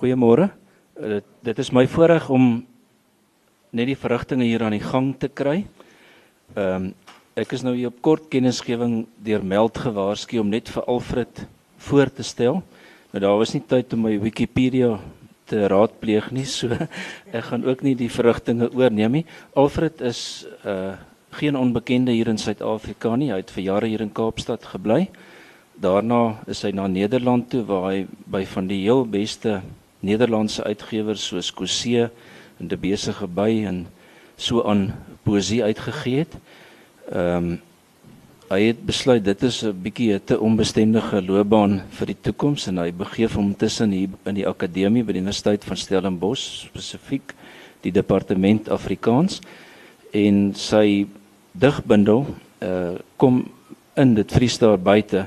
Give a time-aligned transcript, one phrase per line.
[0.00, 0.46] Goeiemôre.
[0.96, 2.44] Dit, dit is my voorreg om
[3.76, 5.58] net die verrigtinge hier aan die gang te kry.
[6.56, 6.92] Ehm um,
[7.40, 8.94] ek is nou hier op kort kennisgewing
[9.24, 11.42] deur Meld gewaarsku om net vir Alfred
[11.86, 12.58] voor te stel.
[13.12, 14.94] Nou daar was nie tyd om my Wikipedia
[15.48, 16.72] te raadpleeg nie, so
[17.36, 19.24] ek gaan ook nie die verrigtinge oorneem nie.
[19.52, 20.96] Alfred is uh
[21.30, 23.28] geen onbekende hier in Suid-Afrika nie.
[23.30, 25.04] Hy het vir jare hier in Kaapstad gebly.
[25.76, 29.60] Daarna is hy na Nederland toe waar hy by van die heel beste
[30.00, 32.08] Nederlandse uitgewers soos Kosee
[32.60, 33.86] en De Besige By en
[34.36, 36.38] so aan poesie uitgegee het.
[37.12, 37.58] Ehm um,
[38.50, 42.78] hy het besluit dit is 'n bietjie 'n te onbestendige loopbaan vir die toekoms en
[42.78, 47.34] hy begeef hom tussen hier in die akademie by die Universiteit van Stellenbosch spesifiek
[47.80, 49.40] die departement Afrikaans
[50.12, 51.06] en sy
[51.52, 52.26] digbundel
[52.60, 53.44] uh kom
[53.96, 55.26] in dit Vriestaar buite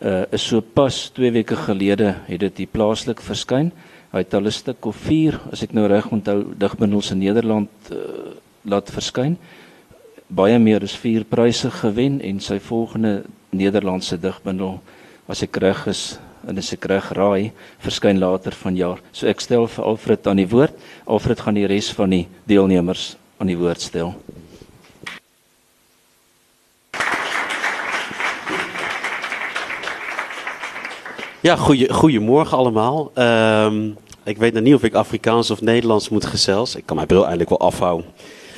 [0.00, 3.72] uh is so pas 2 weke gelede het dit hier plaaslik verskyn.
[4.12, 7.70] Hy het al 'n stuk of 4, as ek nou reg onthou, digbundels in Nederland
[7.90, 7.96] uh,
[8.60, 9.38] laat verskyn.
[10.28, 14.80] Baie meer as 4 pryse gewen en sy volgende Nederlandse digbundel,
[15.26, 19.00] as ek reg is en as ek reg raai, verskyn later vanjaar.
[19.12, 20.76] So ek stel vir Alfred aan die woord.
[21.06, 24.12] Alfred gaan die res van die deelnemers aan die woord stel.
[31.42, 33.10] Ja, goeie, goedemorgen allemaal.
[33.18, 36.76] Uh, ik weet nog niet of ik Afrikaans of Nederlands moet gezels.
[36.76, 38.06] Ik kan mijn bril eigenlijk wel afhouden.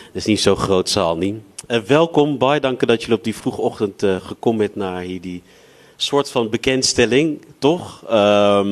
[0.07, 1.35] Het is niet zo'n groot zaal niet.
[1.69, 2.61] Uh, welkom, bye.
[2.61, 5.43] Dank dat jullie op die vroege ochtend uh, gekomen bent naar hier die
[5.97, 8.05] soort van bekendstelling, toch?
[8.11, 8.67] Uh,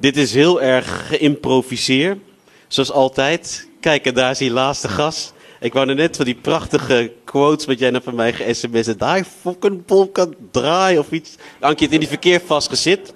[0.00, 2.18] dit is heel erg geïmproviseerd,
[2.68, 3.68] zoals altijd.
[3.80, 5.34] Kijk, en daar is die laatste gast.
[5.60, 8.98] Ik wou net van die prachtige quotes wat jij nou van mij ge-sms'en.
[8.98, 9.82] Daar fucking
[10.12, 11.36] kan draai of iets.
[11.60, 13.14] Dank je het in die verkeer vastgezit.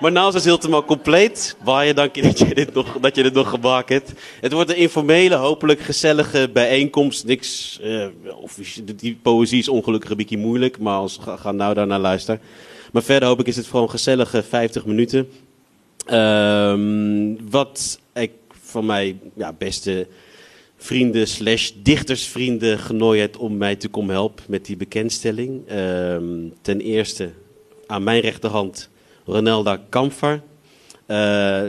[0.00, 1.56] Maar nou is het helemaal compleet.
[1.64, 4.12] Waar je dank je dat je dit nog, dat je dit nog gemaakt hebt.
[4.40, 7.24] Het wordt een informele, hopelijk gezellige bijeenkomst.
[7.24, 8.06] Niks, uh,
[8.40, 8.54] of,
[8.96, 12.40] die poëzie is ongelukkig een beetje moeilijk, maar als, ga, nou daar naar luisteren.
[12.92, 15.28] Maar verder hoop ik is het gewoon gezellige 50 minuten.
[16.12, 18.30] Um, wat ik
[18.62, 20.06] van mij ja, beste
[20.76, 25.70] vrienden slash dichtersvrienden genooid om mij te komen helpen met die bekendstelling.
[25.72, 27.32] Um, ten eerste
[27.86, 28.88] aan mijn rechterhand
[29.26, 30.42] Ronelda Kamfer.
[31.06, 31.62] Uh,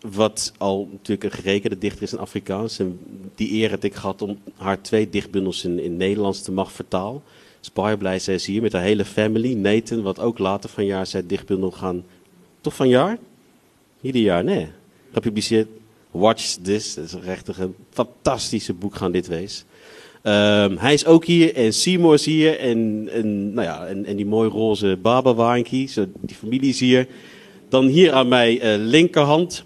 [0.00, 2.78] wat al natuurlijk een gerekende dichter is in Afrikaans.
[2.78, 2.98] En
[3.34, 7.22] die eer heb ik gehad om haar twee dichtbundels in, in Nederlands te mag vertalen.
[7.60, 9.54] Dus blij zij is hier met haar hele family.
[9.54, 12.04] Nathan, wat ook later van jaar zijn dichtbundel gaan...
[12.60, 13.18] Toch van jaar?
[14.00, 14.68] Ieder jaar, nee.
[15.12, 15.68] Gepubliceerd.
[16.10, 16.94] Watch This.
[16.94, 19.64] Dat is echt een fantastische boek gaan dit wees.
[20.26, 24.16] Um, hij is ook hier en Seymour is hier en, en, nou ja, en, en
[24.16, 27.06] die mooi roze Baba zo die familie is hier.
[27.68, 29.64] Dan hier aan mijn uh, linkerhand,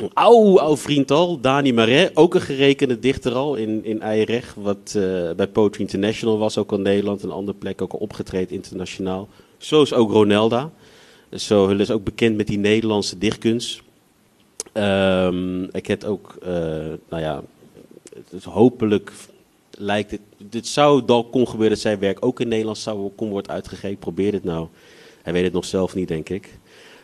[0.00, 4.54] een oude, oude vriend al, Dani Marais, ook een gerekende dichter al in, in Eierrecht,
[4.56, 8.56] wat uh, bij Poetry International was, ook al Nederland, een andere plek ook al opgetreden
[8.56, 9.28] internationaal.
[9.58, 10.70] Zo is ook Ronelda.
[11.30, 13.82] Zo is ook bekend met die Nederlandse dichtkunst.
[14.74, 16.48] Um, ik heb ook, uh,
[17.08, 17.42] nou ja,
[18.30, 19.12] het hopelijk
[19.78, 20.20] lijkt het.
[20.50, 23.98] Dit zou dan kon gebeuren dat zijn werk ook in Nederland zou kon worden uitgegeven.
[23.98, 24.68] Probeer het nou.
[25.22, 26.58] Hij weet het nog zelf niet, denk ik.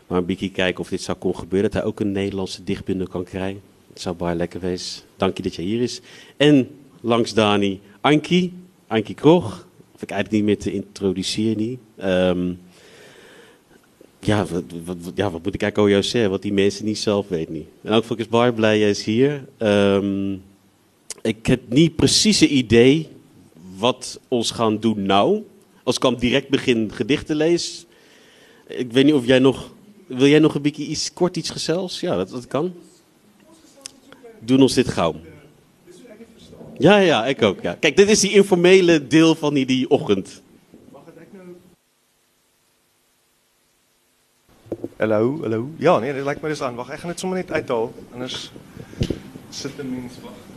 [0.06, 1.70] Maar beetje kijken of dit zou kon gebeuren.
[1.70, 3.60] Dat hij ook een Nederlandse dichtbundel kan krijgen.
[3.92, 5.02] Het zou baie lekker wezen.
[5.16, 6.00] Dank je dat je hier is.
[6.36, 6.68] En
[7.00, 8.52] langs Dani, Ankie.
[8.86, 9.66] Ankie Krog.
[9.94, 11.78] Of ik eigenlijk niet meer te introduceren.
[12.02, 12.60] Um,
[14.20, 14.46] ja,
[14.84, 16.30] wat, ja, wat moet ik eigenlijk al jou zeggen?
[16.30, 17.66] Wat die mensen niet zelf weten niet.
[17.82, 19.44] En ook ik is baie blij, jij is hier.
[19.58, 20.42] Um,
[21.22, 23.08] ik heb niet precies een idee
[23.76, 25.42] wat ons gaan doen nou.
[25.82, 27.86] Als ik dan direct begin gedichten lees.
[28.66, 29.72] Ik weet niet of jij nog...
[30.06, 32.00] Wil jij nog een beetje iets, kort iets gezels?
[32.00, 32.74] Ja, dat, dat kan.
[34.38, 35.14] Doen ons dit gauw.
[36.78, 37.60] Ja, ja, ik ook.
[37.62, 37.74] Ja.
[37.74, 40.42] Kijk, dit is die informele deel van die, die ochtend.
[44.96, 45.70] Hallo, hallo.
[45.76, 46.74] Ja, nee, dat lijkt me dus aan.
[46.74, 47.92] Wacht, ik ga het zomaar niet uithalen.
[48.12, 48.50] Anders
[49.48, 50.49] zit de mens wacht.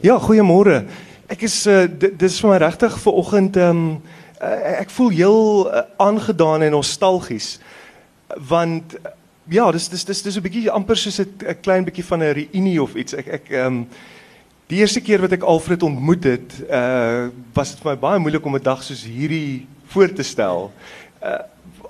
[0.00, 0.86] Ja, goeiemôre.
[1.28, 3.88] Ek is uh, dit is vir my regtig ver oggend ehm um,
[4.40, 7.58] uh, ek voel heel uh, aangedaan en nostalgies
[8.48, 9.12] want uh,
[9.52, 12.80] ja, dis dis dis dis 'n bietjie amper soos 'n klein bietjie van 'n reunie
[12.80, 13.12] of iets.
[13.12, 13.84] Ek ek ehm um,
[14.72, 18.46] die eerste keer wat ek Alfred ontmoet het, uh was dit vir my baie moeilik
[18.46, 20.72] om 'n dag soos hierdie voor te stel.
[21.22, 21.38] Uh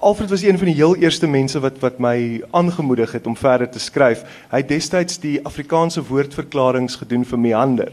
[0.01, 3.69] Alfred was een van die heel eerste mense wat wat my aangemoedig het om verder
[3.69, 4.23] te skryf.
[4.49, 7.93] Hy het destyds die Afrikaanse woordverklaringe gedoen vir meander.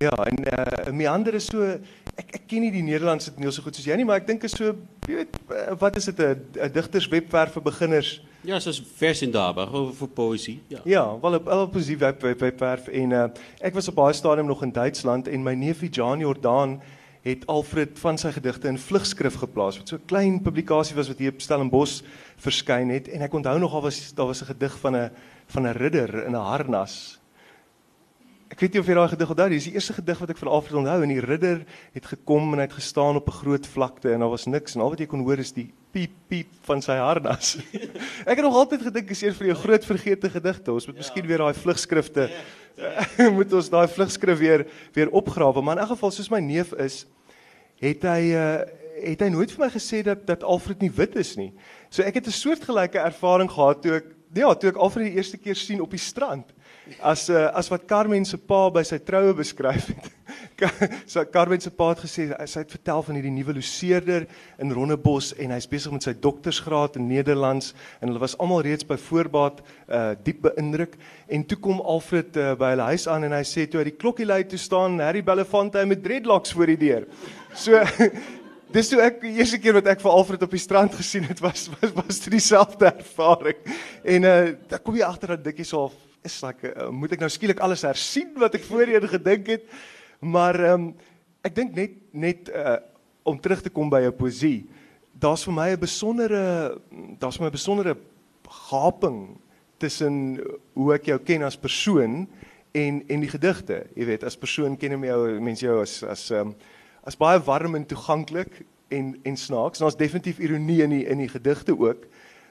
[0.00, 1.66] Ja, en uh, meander is so
[2.16, 4.46] ek ek ken nie die Nederlandse toneel so goed soos jy nie, maar ek dink
[4.48, 4.72] is so
[5.10, 8.22] Jy weet, eh, wat is dit 'n digterswebwerf vir beginners?
[8.40, 10.62] Ja, zoals vers in Daba, gewoon voor poëzie.
[10.66, 10.80] Ja.
[10.84, 13.24] Ja, wel op wel op poesie web web webwerf en uh,
[13.60, 16.80] ek was op baie stadium nog in Duitsland en my neefie Jan Jordaan
[17.22, 21.18] het Alfred van sy gedigte in vlugskrif geplaas wat so 'n klein publikasie was wat
[21.18, 22.02] hier op Stellenbosch
[22.36, 23.08] verskyn het.
[23.08, 25.10] En ek onthou nog al was daar was 'n gedig van 'n
[25.46, 27.20] van 'n ridder in 'n harnas.
[28.48, 29.56] Ek weet nie of jy daai gedig onthou nie.
[29.56, 31.02] Dis die eerste gedig wat ek van Alfred onthou.
[31.02, 34.30] En die ridder het gekom en hy het gestaan op 'n groot vlakte en daar
[34.30, 34.74] was niks.
[34.74, 37.56] En al wat jy kon hoor is die piep piep van sy harnas.
[38.28, 40.72] ek het nog altyd gedink dis een van die groot vergete gedigte.
[40.72, 41.02] Ons moet ja.
[41.02, 42.28] miskien weer daai vlugskrifte
[42.80, 44.66] ja, moet ons daai vlugskrif weer
[44.96, 45.62] weer opgrawe.
[45.62, 47.02] Maar in elk geval soos my neef is,
[47.80, 48.60] het hy uh,
[49.00, 51.50] het hy nooit vir my gesê dat dat Alfred nie wit is nie.
[51.88, 55.38] So ek het 'n soortgelyke ervaring gehad toe ek ja, toe ek Alfred die eerste
[55.38, 56.52] keer sien op die strand
[56.98, 60.08] as uh, as wat Carmen se pa by sy troue beskryf het.
[61.10, 64.26] so Carmen se pa het gesê sy het vertel van hierdie nuwe loseerder
[64.62, 68.86] in Rondebos en hy's besig met sy doktorsgraad in Nederlands en hulle was almal reeds
[68.86, 70.98] by voorbaat uh diep beïndruk
[71.32, 73.96] en toe kom Alfred uh, by hulle huis aan en hy sê toe hy die
[74.00, 77.08] klokkie lui toe staan Harry Belafonte met dreadlocks voor die deur.
[77.54, 77.80] So
[78.70, 81.40] Dis toe ek die eerste keer wat ek vir Alfred op die strand gesien het
[81.42, 83.58] was was was dit dieselfde ervaring.
[84.06, 84.36] En uh
[84.70, 85.88] dan kom jy agter dat dikkie so
[86.22, 89.64] is like uh, moet ek nou skielik alles hersien wat ek voorheen gedink het.
[90.20, 90.92] Maar ehm um,
[91.40, 92.76] ek dink net net uh,
[93.24, 94.68] om terug te kom by 'n poesie.
[95.16, 96.76] Daar's vir my 'n besondere
[97.18, 97.96] daar's vir my 'n besondere
[98.70, 99.40] gaping
[99.78, 100.40] tussen
[100.74, 102.28] hoe ek jou ken as persoon
[102.72, 103.86] en en die gedigte.
[103.96, 106.54] Jy weet, as persoon ken ek jou mense jou as as ehm um,
[107.02, 109.78] as baie warm en toeganklik en en snaaks.
[109.78, 112.06] Daar's definitief ironie in die in die gedigte ook.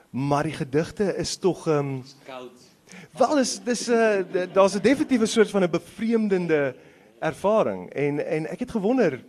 [0.10, 2.69] Maar die gedigte is tog ehm um, koud
[3.18, 6.76] Wel is dis 'n uh, daar's 'n definitiewe soort van 'n bevreemdende
[7.20, 9.24] ervaring en en ek het gewonder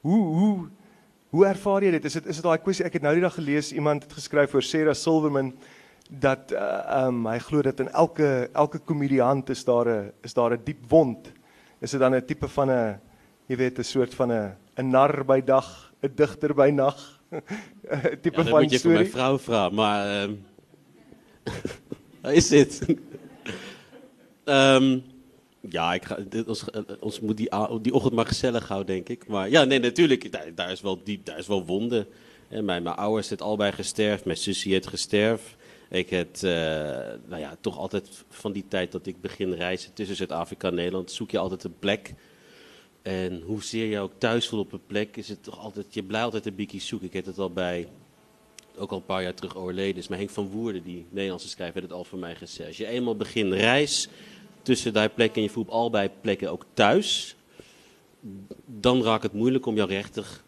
[0.00, 0.68] hoe hoe
[1.28, 2.04] hoe ervaar jy dit?
[2.04, 4.54] Is dit is dit daai kwessie ek het nou die dag gelees iemand het geskryf
[4.54, 5.54] oor Sarah Silverman
[6.08, 10.52] dat uh, um hy glo dat in elke elke komediant is daar 'n is daar
[10.52, 11.32] 'n diep wond.
[11.80, 13.00] Is dit dan 'n tipe van 'n
[13.48, 17.20] jy weet 'n soort van 'n 'n nar by dag, 'n digter by nag.
[18.22, 18.52] tipe ja, van storie.
[18.52, 20.36] Ja, moet jy vir my vrou vra, maar ehm
[22.32, 22.80] is dit.
[24.44, 25.04] um,
[25.60, 26.64] ja, ik ga, ons,
[27.00, 27.48] ons moet die,
[27.82, 29.26] die ochtend maar gezellig houden, denk ik.
[29.26, 32.06] Maar ja, nee, natuurlijk, daar, is wel diep, daar is wel wonden.
[32.48, 35.56] En mijn, mijn ouders zijn al bij gesterfd, mijn zusje heeft gesterfd.
[35.90, 36.42] Ik heb, uh,
[37.28, 41.10] nou ja, toch altijd van die tijd dat ik begin reizen tussen Zuid-Afrika en Nederland,
[41.10, 42.14] zoek je altijd een plek.
[43.02, 46.24] En hoezeer je ook thuis voelt op een plek, is het toch altijd, je blijft
[46.24, 47.08] altijd een beetje zoeken.
[47.08, 47.88] Ik heb het al bij
[48.76, 50.08] ook al een paar jaar terug overleden is.
[50.08, 52.68] Maar Henk van Woerden, die Nederlandse schrijver, heeft het al voor mij gezegd.
[52.68, 54.08] Als je eenmaal begint reis
[54.62, 57.36] tussen die plekken en je voelt al bij plekken ook thuis,
[58.66, 60.44] dan raakt het moeilijk om jou rechtig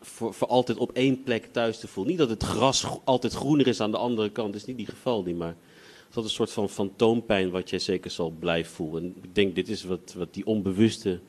[0.00, 2.12] voor, voor altijd op één plek thuis te voelen.
[2.12, 4.86] Niet dat het gras altijd groener is aan de andere kant, dat is niet die
[4.86, 5.56] geval niet, maar
[6.10, 9.02] dat is een soort van fantoompijn wat jij zeker zal blijven voelen.
[9.02, 11.20] En ik denk, dit is wat, wat die onbewuste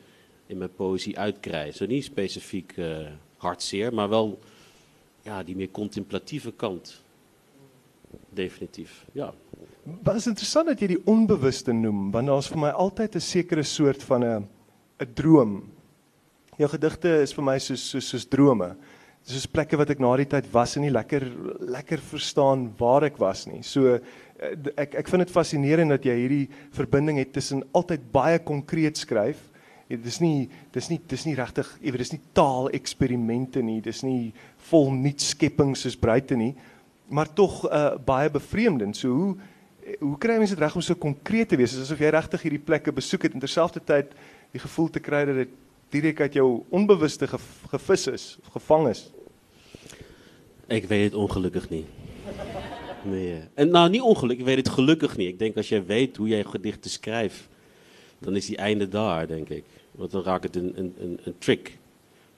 [0.45, 1.77] in mijn poëzie uitkrijgt.
[1.77, 2.97] Zo niet specifiek uh,
[3.37, 4.39] hartzeer, maar wel
[5.27, 6.93] ja, die meer contemplatieve kant.
[8.37, 9.31] Definitief, ja.
[10.03, 13.63] Wat is interessant dat jy die onbewuste noem, want daar's vir my altyd 'n sekere
[13.63, 14.47] soort van 'n
[14.99, 15.63] 'n droom.
[16.57, 18.75] Jou gedigte is vir my soos soos soos drome.
[19.23, 21.23] Soos plekke wat ek na die tyd was en nie lekker
[21.59, 23.61] lekker verstaan waar ek was nie.
[23.61, 23.99] So eh,
[24.77, 29.37] ek ek vind dit fascinerend dat jy hierdie verbinding het tussen altyd baie konkreet skryf
[29.87, 33.79] Ja, dis nie dis nie dis nie regtig, jy weet dis nie taal eksperimente nie,
[33.83, 34.33] dis nie
[34.69, 36.53] vol nuut skeppings soos breite nie,
[37.07, 38.97] maar tog uh, baie bevreemdend.
[38.97, 39.37] So hoe
[39.99, 42.91] hoe kry mense dit reg om so konkreet te wees asof jy regtig hierdie plekke
[42.91, 44.11] besoek het en terselfdertyd
[44.51, 45.53] die gevoel te kry dat dit
[45.95, 47.39] direk uit jou onbewuste ge,
[47.71, 49.05] gevis is gevang is?
[50.67, 51.85] Ek weet dit ongelukkig nie.
[53.07, 53.39] Nee.
[53.55, 55.29] En nou nie ongelukkig, ek weet dit gelukkig nie.
[55.31, 57.45] Ek dink as jy weet hoe jy gedigte skryf,
[58.19, 59.63] dan is die einde daar, denk ik.
[59.95, 61.77] Want dan raakt het een, een, een trick.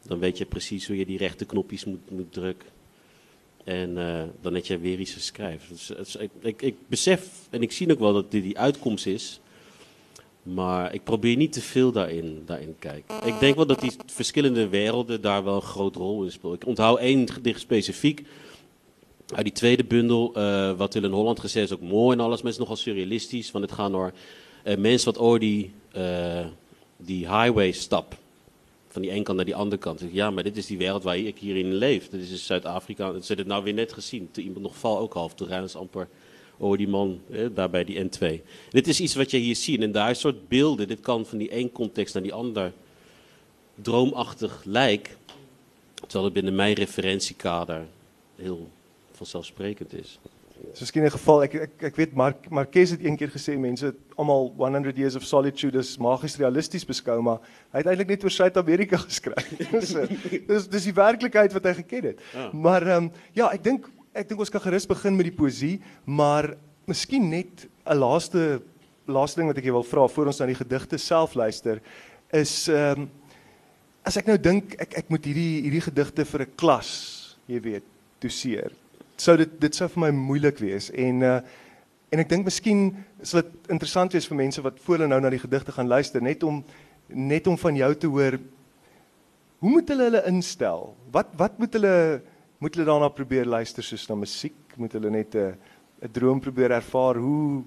[0.08, 2.70] Dan weet je precies hoe je die rechte knopjes moet, moet drukken.
[3.64, 5.78] En uh, dan heb je weer iets geschreven.
[5.98, 9.40] Dus, ik, ik, ik, besef en ik zie ook wel dat dit die uitkomst is.
[10.44, 13.28] Maar ik probeer niet te veel daarin, daarin kijken.
[13.28, 16.56] Ik denk wel dat die verschillende werelden daar wel een grote rol in spelen.
[16.56, 18.28] Ik onthoud één gedicht specifiek.
[19.36, 22.52] Uit die tweede bundel, uh, wat in Holland gezegd is ook mooi en alles, maar
[22.52, 23.52] het is nogal surrealistisch.
[23.52, 24.14] Want het gaat door
[24.64, 25.72] uh, mensen wat ooit die,
[26.98, 28.18] die highway stap.
[28.92, 30.04] Van die ene kant naar die andere kant.
[30.12, 32.10] Ja, maar dit is die wereld waar ik hierin leef.
[32.10, 33.22] Dit is Zuid-Afrika.
[33.22, 34.30] Ze het nou weer net gezien.
[34.32, 35.34] Toen iemand nog val ook half.
[35.34, 36.08] Toen ze amper
[36.58, 38.42] over die man eh, daar bij die N2.
[38.70, 39.82] Dit is iets wat je hier ziet.
[39.82, 40.88] En daar is soort beelden.
[40.88, 42.74] Dit kan van die één context naar die ander
[43.76, 45.18] droomachtig lijk.
[45.94, 47.88] Terwijl het binnen mijn referentiekader
[48.36, 48.70] heel
[49.12, 50.20] vanzelfsprekend is.
[50.74, 53.94] So miskien 'n geval ek ek ek weet Mark Marquez het een keer gesê mense
[54.18, 57.40] almal 100 Years of Solitude is magies realisties beskou maar
[57.72, 59.48] hy het eintlik net oor Suid-Amerika geskryf.
[59.92, 60.06] so,
[60.48, 62.20] dis dis die werklikheid wat hy geken het.
[62.34, 62.50] Ja.
[62.54, 65.80] Maar ehm um, ja, ek dink ek dink ons kan gerus begin met die poesie,
[66.06, 66.56] maar
[66.88, 68.62] miskien net 'n laaste
[69.08, 71.82] laaste ding wat ek jou wil vra voor ons na die gedigte self luister
[72.32, 73.10] is ehm um,
[74.04, 76.92] as ek nou dink ek ek moet hierdie hierdie gedigte vir 'n klas,
[77.48, 77.84] jy weet,
[78.22, 78.72] doseer
[79.22, 81.42] sou dit dit sou vir my moeilik wees en uh
[82.10, 82.88] en ek dink miskien
[83.22, 86.22] sal dit interessant wees vir mense wat voor hulle nou na die gedigte gaan luister
[86.22, 86.64] net om
[87.08, 88.40] net om van jou te hoor
[89.60, 90.94] hoe moet hulle hulle instel?
[91.12, 91.96] Wat wat moet hulle
[92.60, 94.56] moet hulle daarna probeer luister soos na musiek?
[94.76, 95.58] Moet hulle net 'n
[96.02, 97.16] 'n droom probeer ervaar?
[97.16, 97.64] Hoe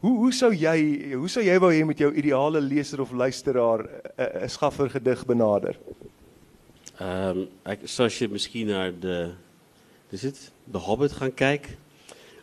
[0.00, 3.80] hoe hoe sou jy hoe sou jy wou hê met jou ideale leser of luisteraar
[4.18, 5.78] 'n 'n skaffer gedig benader?
[7.00, 9.32] Ehm um, zoals je misschien naar de
[10.12, 11.74] is het, The Hobbit gaan kijken.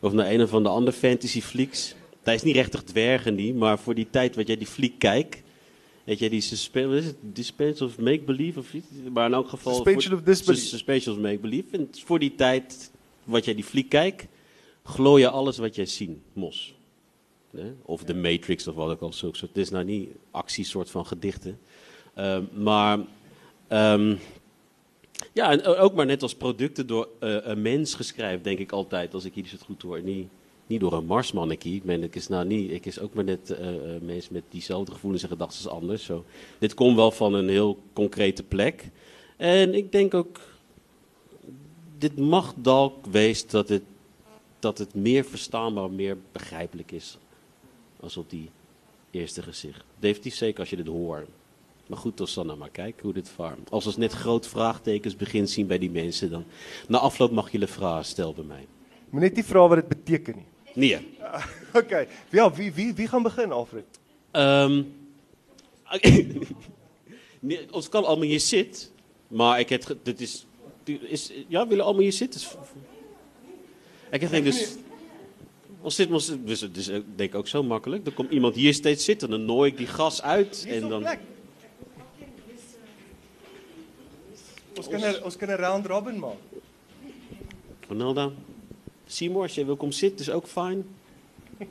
[0.02, 1.96] Of naar een of de andere fantasy flieks.
[2.24, 5.42] Dat is niet rechtig dwergen die, maar voor die tijd wat jij die fliek kijkt.
[6.04, 8.86] Weet je, die suspension of make-believe of iets.
[9.14, 9.74] Maar in elk geval...
[9.74, 10.64] Suspension of disbelief.
[10.64, 11.78] Suspension of make-believe.
[11.78, 12.92] En voor die tijd
[13.24, 14.28] wat jij die fliek kijkt,
[14.84, 16.76] glooi je alles wat jij ziet, mos.
[17.82, 19.32] Of de Matrix of wat ook al zo.
[19.40, 21.60] Het is nou niet actiesoort van gedichten.
[22.18, 23.00] Uh, maar...
[23.70, 24.20] Um,
[25.38, 29.14] ja, en ook maar net als producten door uh, een mens geschreven, denk ik altijd,
[29.14, 30.02] als ik iets het goed hoor.
[30.02, 30.28] Niet,
[30.68, 31.74] niet door een marsmannetje.
[31.74, 33.68] Ik ben, ik is nou niet, ik is ook maar net uh,
[34.02, 36.10] mensen met diezelfde gevoelens en gedachten als anders.
[36.60, 38.90] Dit komt wel van een heel concrete plek.
[39.38, 40.40] En ik denk ook,
[41.98, 43.84] dit mag dalk wees dat het,
[44.60, 47.18] dat het meer verstaanbaar, meer begrijpelijk is.
[48.00, 48.50] Als op die
[49.12, 49.84] eerste gezicht.
[50.00, 51.28] Definitief zeker als je dit hoort.
[51.88, 53.70] Maar goed, als dan nou maar kijken hoe dit vaart.
[53.70, 56.46] Als we net groot vraagtekens begint zien bij die mensen, dan
[56.88, 58.68] na afloop mag je de vraag stellen bij mij.
[59.10, 60.38] Maar niet die vraag wat het betekent.
[60.74, 60.96] Nee.
[61.74, 61.78] Oké.
[61.78, 62.08] Okay.
[62.30, 63.86] Ja, wie, wie, wie gaan beginnen, Alfred?
[64.32, 64.94] Um,
[67.40, 68.88] nee, ons kan allemaal hier zitten,
[69.28, 70.46] maar ik heb, dit is,
[70.86, 72.42] is, ja, willen allemaal hier zitten?
[74.12, 74.76] Ik heb dus,
[75.86, 78.06] zit, ons, dus, dus denk ik ook zo makkelijk.
[78.06, 81.06] Dan komt iemand hier steeds zitten, dan nooi ik die gas uit en dan.
[84.88, 86.40] Ons kan 'n ons kan 'n round robin maak.
[87.88, 88.34] Ronaldo.
[89.06, 90.86] Seymour, als jij wil komen zitten, is ook fijn.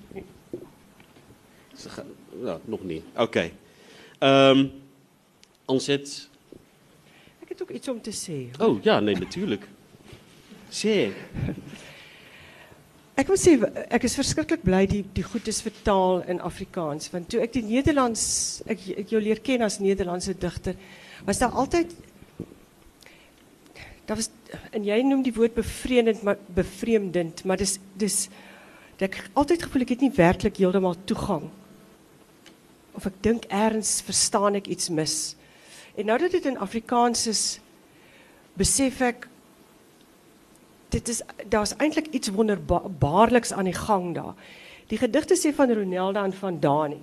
[2.42, 3.02] nou, nog niet.
[3.16, 3.50] Oké.
[4.18, 4.50] Okay.
[4.50, 4.72] Um,
[5.64, 6.28] Onzet.
[7.38, 8.66] Ik heb ook iets om te zeggen.
[8.66, 9.68] Oh ja, nee, natuurlijk.
[10.68, 11.12] Zeer.
[13.16, 13.56] Ek wil sê
[13.88, 17.62] ek is verskriklik bly die die goed is vertaal in Afrikaans want toe ek die
[17.64, 20.76] Nederlands ek, ek jou leer ken as Nederlandse digter
[21.24, 21.94] was daar altyd
[24.06, 24.30] dat was
[24.70, 28.26] en jy noem die woord bevreemdend maar bevreemdend maar dis dis
[29.02, 31.50] ek altyd gevoel ek het nie werklik heeltemal toegang.
[32.96, 35.16] Of ek dink erns verstaan ek iets mis.
[35.96, 37.42] En nou dat dit in Afrikaans is
[38.56, 39.28] besef ek
[40.94, 41.20] dit is
[41.52, 44.32] daar's eintlik iets wonderbaarliks aan die gang daar.
[44.88, 47.02] Die gedigte sê van Ronelda en van Dani.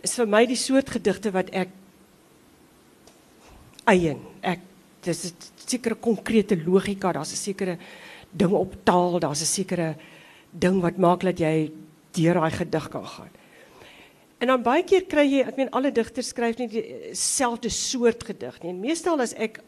[0.00, 1.74] Is vir my die soort gedigte wat ek
[3.88, 4.22] eien
[5.08, 5.34] dis 'n
[5.66, 7.78] sekere konkrete logika, daar's 'n sekere
[8.30, 9.96] ding op taal, daar's 'n sekere
[10.50, 11.72] ding wat maak dat jy
[12.12, 13.30] deur daai gedig kan gaan.
[14.38, 18.62] En dan baie keer kry jy, ek meen alle digters skryf nie dieselfde soort gedig
[18.62, 18.70] nie.
[18.70, 19.60] En meestal as ek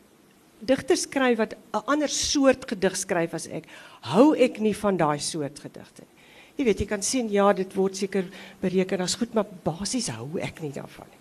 [0.61, 3.65] digters skryf wat 'n ander soort gedig skryf as ek,
[4.01, 6.17] hou ek nie van daai soort gedigte nie.
[6.57, 8.25] Jy weet, jy kan sien ja, dit word seker
[8.61, 11.20] bereken as goed, maar basies hou ek nie daarvan nie.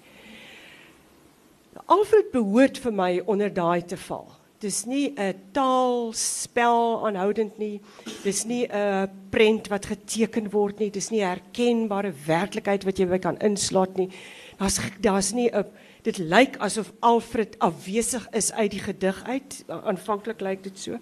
[1.89, 4.27] Alfred behoort vir my onder daai te val.
[4.59, 7.79] Dis nie 'n taalspel aanhoudend nie.
[8.23, 10.89] Dis nie 'n prent wat geteken word nie.
[10.89, 14.09] Dis nie 'n herkenbare werklikheid wat jy by kan insluit nie.
[14.57, 15.65] Daar's daar's nie 'n
[16.03, 19.63] dit lyk asof Alfred afwesig is uit die gedig uit.
[19.67, 20.97] Aanvanklik lyk dit so.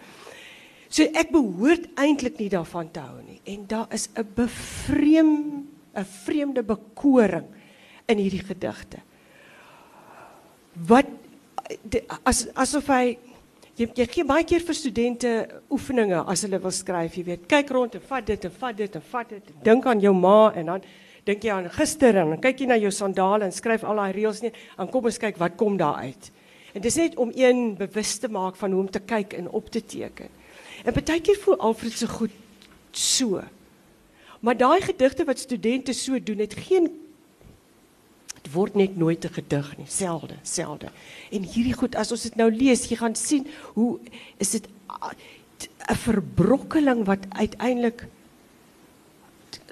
[0.90, 3.42] So ek behoort eintlik nie daarvan te hou nie.
[3.46, 7.46] En daar is 'n bevreem 'n vreemde bekoring
[8.06, 8.98] in hierdie gedigte
[10.86, 11.10] wat
[12.24, 13.18] as asof hy
[13.78, 15.34] jy jy gee baie keer vir studente
[15.74, 17.44] oefeninge as hulle wil skryf, jy weet.
[17.50, 19.52] Kyk rond en vat dit en vat dit en vat dit.
[19.64, 20.88] Dink aan jou ma en dan
[21.28, 24.16] dink jy aan gister en dan kyk jy na jou sandale en skryf al daai
[24.16, 24.58] reëls net.
[24.78, 26.32] Dan kom ons kyk wat kom daar uit.
[26.74, 29.70] En dis net om een bewus te maak van hoe om te kyk en op
[29.74, 30.30] te teken.
[30.86, 32.34] En baie keer voel Alfred se goed
[32.92, 33.42] so.
[34.40, 36.90] Maar daai gedigte wat studente so doen, het geen
[38.48, 40.88] Dit word net nooit 'n gedig nie, selde, selde.
[41.32, 44.00] En hierdie goed as ons dit nou lees, jy gaan sien hoe
[44.38, 44.68] is dit
[45.92, 48.08] 'n verbrokkeling wat uiteindelik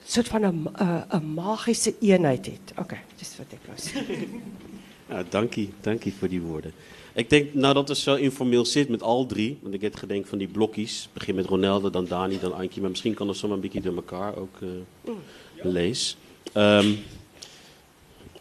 [0.03, 0.67] soort van 'n
[1.11, 2.73] 'n magiese eenheid het.
[2.77, 4.03] Okay, dis wat ek sê.
[5.09, 6.73] Ja, dankie, dankie voor die woorden.
[7.13, 10.37] Ik denk, nadat het zo informeel zit met al drie, want ik heb gedenk van
[10.37, 13.61] die blokjes, begin met Ronaldo, dan Dani, dan Ankie, maar misschien kan er zomaar een
[13.61, 15.13] beetje door elkaar ook uh,
[15.63, 16.17] lees.
[16.53, 16.97] Um,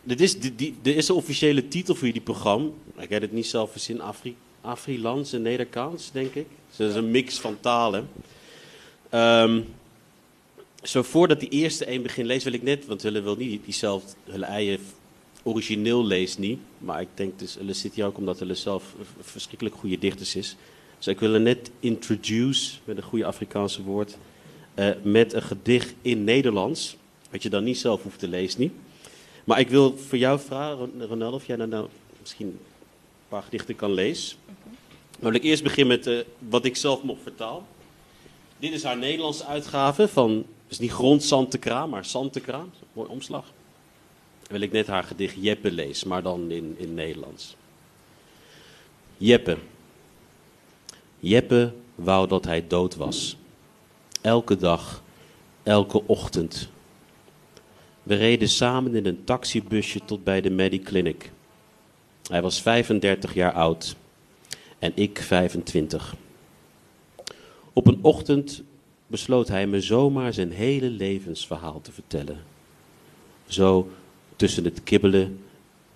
[0.04, 2.68] dit is, dit is de officiële titel voor jullie programma.
[2.98, 6.46] Ik heb het niet zelf verzin, Afri, Afrilands en Nederkaans, denk ik.
[6.68, 8.08] Dus dat is een mix van talen.
[9.14, 9.64] Um,
[10.82, 14.12] zo voordat die eerste een begin leest, wil ik net, want we wil niet diezelfde,
[14.24, 14.80] hun eigen
[15.42, 16.58] origineel leest niet.
[16.78, 20.56] Maar ik denk dus, Hulle zit hier ook omdat Hulle zelf verschrikkelijk goede dichters is.
[20.98, 24.16] Dus ik wil haar net introduce, met een goede Afrikaanse woord,
[24.74, 26.96] uh, met een gedicht in Nederlands.
[27.30, 28.72] Wat je dan niet zelf hoeft te lezen, niet.
[29.44, 31.88] Maar ik wil voor jou vragen, Ronald, of jij nou, nou
[32.20, 32.58] misschien een
[33.28, 34.36] paar gedichten kan lezen.
[35.10, 37.66] Dan wil ik eerst beginnen met uh, wat ik zelf nog vertaal.
[38.58, 42.70] Dit is haar Nederlandse uitgave van, is niet grond Santekraam, maar Santekraam.
[42.92, 43.52] Mooi omslag
[44.48, 47.56] wil ik net haar gedicht Jeppe lezen, maar dan in, in Nederlands.
[49.16, 49.56] Jeppe.
[51.18, 53.36] Jeppe wou dat hij dood was.
[54.20, 55.02] Elke dag,
[55.62, 56.68] elke ochtend.
[58.04, 61.30] We reden samen in een taxibusje tot bij de Mediclinic.
[62.30, 63.96] Hij was 35 jaar oud
[64.78, 66.14] en ik 25.
[67.72, 68.62] Op een ochtend
[69.06, 72.42] besloot hij me zomaar zijn hele levensverhaal te vertellen.
[73.46, 73.90] Zo
[74.36, 75.38] tussen het kibbelen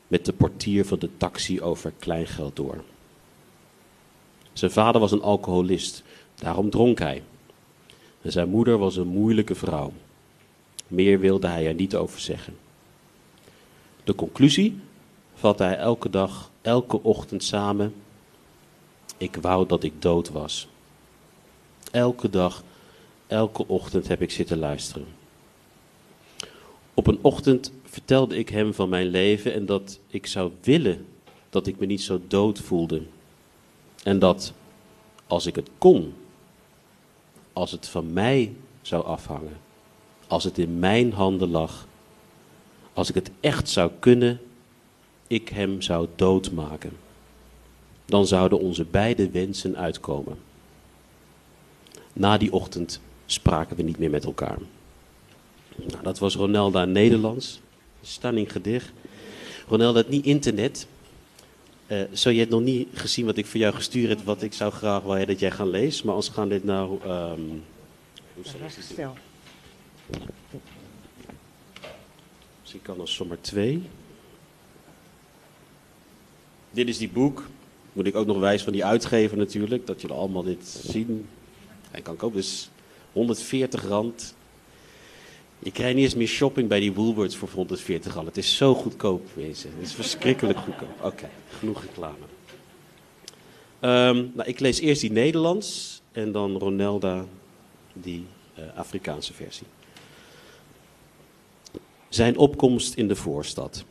[0.06, 2.84] met de portier van de taxi over kleingeld door.
[4.52, 6.02] Zijn vader was een alcoholist,
[6.34, 7.22] daarom dronk hij.
[8.22, 9.92] En zijn moeder was een moeilijke vrouw.
[10.88, 12.57] Meer wilde hij er niet over zeggen.
[14.04, 14.80] De conclusie
[15.35, 17.95] vatte hij elke dag, elke ochtend samen.
[19.16, 20.68] Ik wou dat ik dood was.
[21.90, 22.62] Elke dag,
[23.26, 25.07] elke ochtend heb ik zitten luisteren.
[26.94, 31.07] Op een ochtend vertelde ik hem van mijn leven en dat ik zou willen
[31.51, 33.03] dat ik me niet zo dood voelde.
[34.03, 34.53] En dat
[35.27, 36.14] als ik het kon,
[37.53, 39.57] als het van mij zou afhangen,
[40.28, 41.86] als het in mijn handen lag,
[42.92, 44.40] als ik het echt zou kunnen,
[45.26, 46.92] ik hem zou doodmaken.
[48.04, 50.38] Dan zouden onze beide wensen uitkomen.
[52.12, 54.58] Na die ochtend spraken we niet meer met elkaar.
[55.76, 57.60] Nou, dat was Ronelda Nederlands.
[58.02, 58.92] Stunning gedicht.
[59.68, 60.86] Ronelda, het niet internet.
[61.86, 64.52] Uh, zo je hebt nog niet gezien wat ik voor jou gestuurd heb, wat ik
[64.52, 66.06] zou graag willen dat jij gaat lezen.
[66.06, 67.00] Maar als gaan dit nou...
[67.06, 67.62] Um,
[68.34, 68.44] hoe
[72.61, 73.83] Misschien kan als zomaar twee.
[76.71, 77.47] Dit is die boek.
[77.92, 81.29] Moet ik ook nog wijzen van die uitgever natuurlijk, dat jullie allemaal dit zien.
[81.90, 82.71] Hij kan ook dus
[83.12, 84.35] 140 rand.
[85.59, 88.25] Je krijgt niet eens meer shopping bij die Woolworths voor 140 al.
[88.25, 89.71] Het is zo goedkoop, wezen.
[89.75, 91.05] Het is verschrikkelijk goedkoop.
[91.05, 92.27] Oké, genoeg reclame.
[93.81, 97.25] Um, nou, ik lees eerst die Nederlands en dan Ronelda
[97.92, 98.27] die
[98.59, 99.66] uh, Afrikaanse versie.
[102.09, 103.85] Zijn opkomst in de voorstad.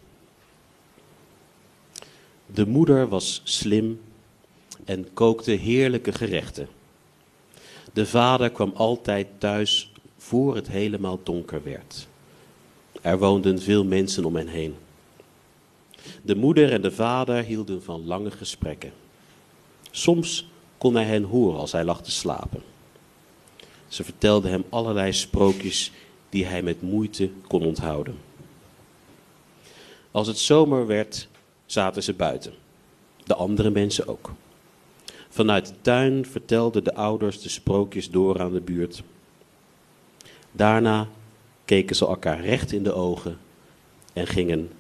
[2.45, 4.01] De moeder was slim
[4.85, 6.67] en kookte heerlijke gerechten.
[7.93, 12.07] De vader kwam altijd thuis voor het helemaal donker werd.
[13.01, 14.75] Er woonden veel mensen om hen heen.
[16.21, 18.91] De moeder en de vader hielden van lange gesprekken.
[19.91, 22.63] Soms kon hij hen horen als hij lag te slapen.
[23.87, 25.91] Ze vertelden hem allerlei sprookjes
[26.29, 28.17] die hij met moeite kon onthouden.
[30.11, 31.27] Als het zomer werd,
[31.65, 32.53] zaten ze buiten.
[33.23, 34.31] De andere mensen ook.
[35.29, 39.03] Vanuit de tuin vertelden de ouders de sprookjes door aan de buurt.
[40.51, 41.07] Daarna
[41.65, 43.37] keken ze elkaar recht in de ogen
[44.13, 44.71] en gingen,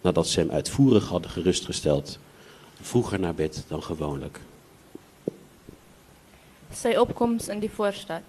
[0.00, 2.18] nadat ze hem uitvoerig hadden gerustgesteld,
[2.80, 4.40] vroeger naar bed dan gewoonlijk.
[6.72, 8.20] Sy opkomst in die voorstad.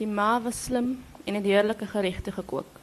[0.00, 0.94] Die ma was slim
[1.28, 2.80] en het heerlijke geregte gekook.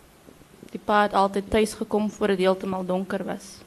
[0.70, 3.58] Die pa het altyd thuis gekom voor het heeltemal donker was.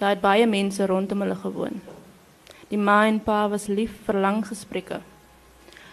[0.00, 1.80] Daar het baie mense rondom hulle gewoon.
[2.68, 5.02] Die ma en pa was lief vir lang gesprekke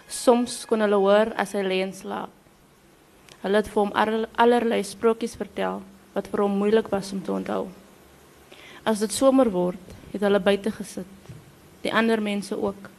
[0.10, 2.32] Soms kon hulle hoor as hy lê en slaap.
[3.44, 3.92] Hulle het vir hom
[4.42, 5.84] allerlei sprokies vertel
[6.16, 7.68] wat vir hom moeilik was om te onthou.
[8.90, 11.30] As dit somer word, het hulle buite gesit.
[11.86, 12.90] Die ander mense ook.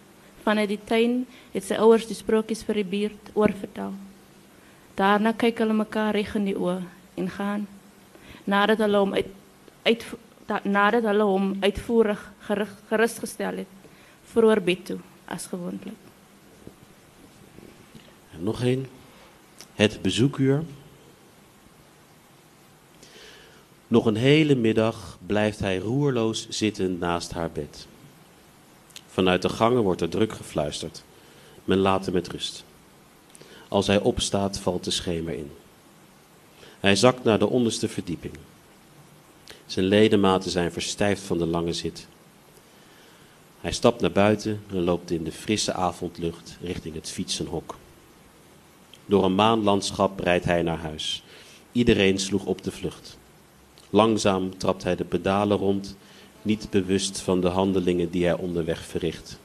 [0.42, 3.92] Vanuit die tuin het sy ouers die sprokies vir die buurt oorvertel.
[4.96, 6.80] Daarna kyk hulle mekaar reg in die oë
[7.20, 7.68] en gaan.
[8.44, 9.26] nadat hulle hom uit,
[9.82, 10.04] uit
[10.46, 13.76] dat, nadat hulle hom uitvoerig gerig, gerustgestel het
[14.32, 14.98] vroeër bed toe
[15.30, 15.94] as gewoonlik.
[18.34, 18.86] En nog één.
[19.74, 20.62] Het bezoekuur.
[23.86, 27.86] Nog een hele middag blijft hij roerloos zitten naast haar bed.
[29.10, 31.02] Vanuit de gangen wordt er druk gefluisterd.
[31.64, 32.64] Men laat hem met rust.
[33.68, 35.50] Als hij opstaat, valt de schemer in.
[36.80, 38.34] Hij zakt naar de onderste verdieping.
[39.66, 42.06] Zijn ledematen zijn verstijfd van de lange zit.
[43.60, 47.76] Hij stapt naar buiten en loopt in de frisse avondlucht richting het fietsenhok.
[49.06, 51.22] Door een maanlandschap rijdt hij naar huis.
[51.72, 53.18] Iedereen sloeg op de vlucht.
[53.90, 55.96] Langzaam trapt hij de pedalen rond,
[56.42, 59.38] niet bewust van de handelingen die hij onderweg verricht.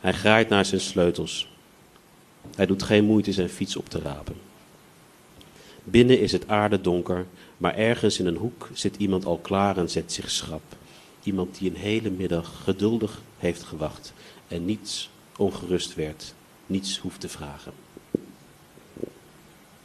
[0.00, 1.48] Hij graait naar zijn sleutels.
[2.54, 4.34] Hij doet geen moeite zijn fiets op te rapen.
[5.84, 10.12] Binnen is het aardedonker, maar ergens in een hoek zit iemand al klaar en zet
[10.12, 10.76] zich schrap.
[11.22, 14.12] Iemand die een hele middag geduldig heeft gewacht
[14.48, 16.34] en niets ongerust werd,
[16.66, 17.72] niets hoeft te vragen.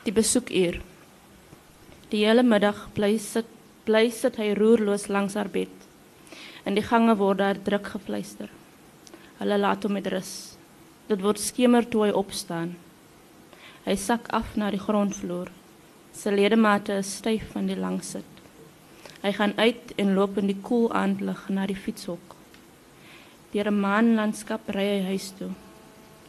[0.03, 0.81] Die besoekuur.
[2.07, 3.45] Die hele middag bly sit
[3.85, 5.73] bly sit hy roerloos langs haar bed.
[6.65, 8.49] In die gange word daar druk gefluister.
[9.39, 10.57] Hulle laat hom met rus.
[11.09, 12.75] Dit word skemer toe hy opstaan.
[13.87, 15.49] Hy sak af na die grondvloer.
[16.13, 18.27] Sy ledemate is styf van die lang sit.
[19.23, 22.35] Hy gaan uit en loop in die koel aandlig na die fietshok.
[23.51, 25.51] Deur 'n maanlandskap ry hy huis toe.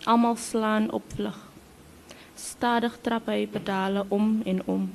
[0.07, 1.39] Almal slaan op vlug.
[2.35, 4.91] Stadig trap hy pedale om en om,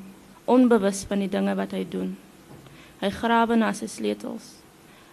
[0.45, 2.17] onbewus van die dinge wat hy doen.
[2.99, 4.55] Hy grawe na sy sleutels.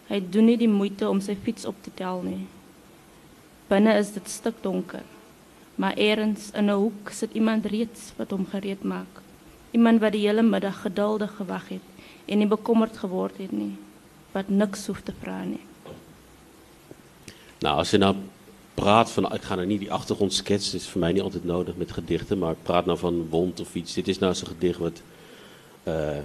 [0.08, 2.46] Hy doen nie die moeite om sy fiets op te tel nie.
[3.68, 5.04] Binne is dit stikdonker.
[5.74, 9.20] Maar eers in 'n hoek sit iemand reeds wat hom gereed maak.
[9.70, 11.86] Iemand wat die hele middag geduldig gewag het
[12.24, 13.76] en nie bekommerd geword het nie,
[14.32, 15.44] wat niks hoef te vra.
[17.58, 18.14] Nou, als je nou
[18.74, 21.44] praat van, ik ga nou niet die achtergrond schetsen, dat is voor mij niet altijd
[21.44, 23.94] nodig met gedichten, maar ik praat nou van wond of iets.
[23.94, 25.02] Dit is nou zo'n gedicht wat,
[25.82, 26.18] eh,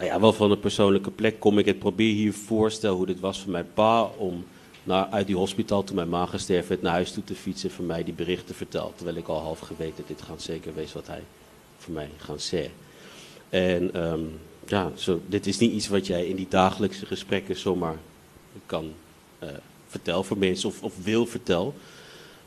[0.00, 3.20] nou ja, wel van een persoonlijke plek kom ik het probeer hier voorstellen hoe dit
[3.20, 4.44] was voor mijn pa om
[4.82, 8.04] naar, uit die hospitaal toen mijn ma gesterven naar huis toe te fietsen voor mij
[8.04, 8.96] die berichten vertelt.
[8.96, 11.22] Terwijl ik al half geweten dit gaat zeker wees wat hij
[11.78, 12.72] voor mij gaan zeggen.
[13.48, 14.20] En ehm,
[14.66, 17.96] ja, zo, dit is niet iets wat jij in die dagelijkse gesprekken zomaar
[18.66, 18.92] kan
[19.38, 19.48] eh,
[19.88, 21.72] vertellen voor mensen of, of wil vertellen.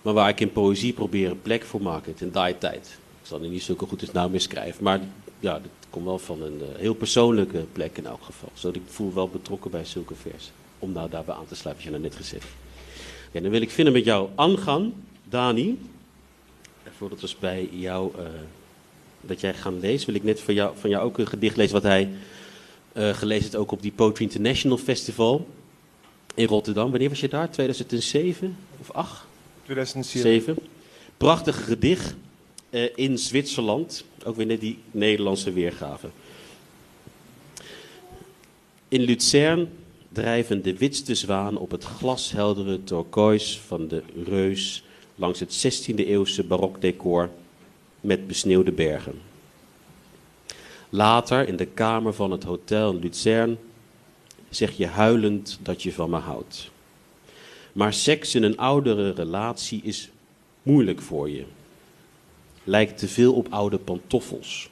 [0.01, 2.97] Maar waar ik in poëzie probeer een plek voor maken in die tijd.
[3.21, 4.99] Ik zal nu niet zulke goed als nou meer schrijven, maar
[5.39, 5.61] ja,
[5.93, 8.49] komt wel van een eh, heel persoonlijke plek in elk geval.
[8.53, 10.53] Zodat ik voel wel betrokken bij zulke versen.
[10.79, 12.55] Om nou daarbij aan te sluiten, wat je nou net gezegd hebt.
[13.31, 14.93] Ja, dan wil ik vinden met jou aangaan,
[15.29, 15.79] Dani.
[16.83, 18.25] En voordat we bij jou, eh,
[19.21, 21.73] dat jij gaan lezen, wil ik net van jou, van jou ook een gedicht lezen
[21.73, 22.09] wat hij
[22.93, 25.47] eh, gelezen heeft ook op die Poetry International Festival
[26.35, 26.89] in Rotterdam.
[26.89, 27.51] Wanneer was je daar?
[27.51, 29.25] 2007 of 8?
[29.63, 30.31] 2007.
[30.31, 30.57] 7.
[31.17, 32.15] Prachtig gedicht
[32.95, 34.03] in Zwitserland.
[34.23, 36.09] Ook weer net die Nederlandse weergave.
[38.87, 39.69] In Luzern
[40.09, 44.83] drijven de witste zwaan op het glasheldere turquoise van de reus
[45.15, 47.29] langs het 16e eeuwse barokdecor
[48.01, 49.21] met besneeuwde bergen.
[50.89, 53.57] Later in de kamer van het hotel in Luzern
[54.49, 56.71] zeg je huilend dat je van me houdt.
[57.71, 60.09] Maar seks in een oudere relatie is
[60.63, 61.43] moeilijk voor je.
[62.63, 64.69] Lijkt te veel op oude pantoffels.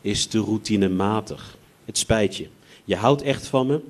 [0.00, 1.56] Is te routinematig.
[1.84, 2.48] Het spijt je.
[2.84, 3.80] Je houdt echt van me.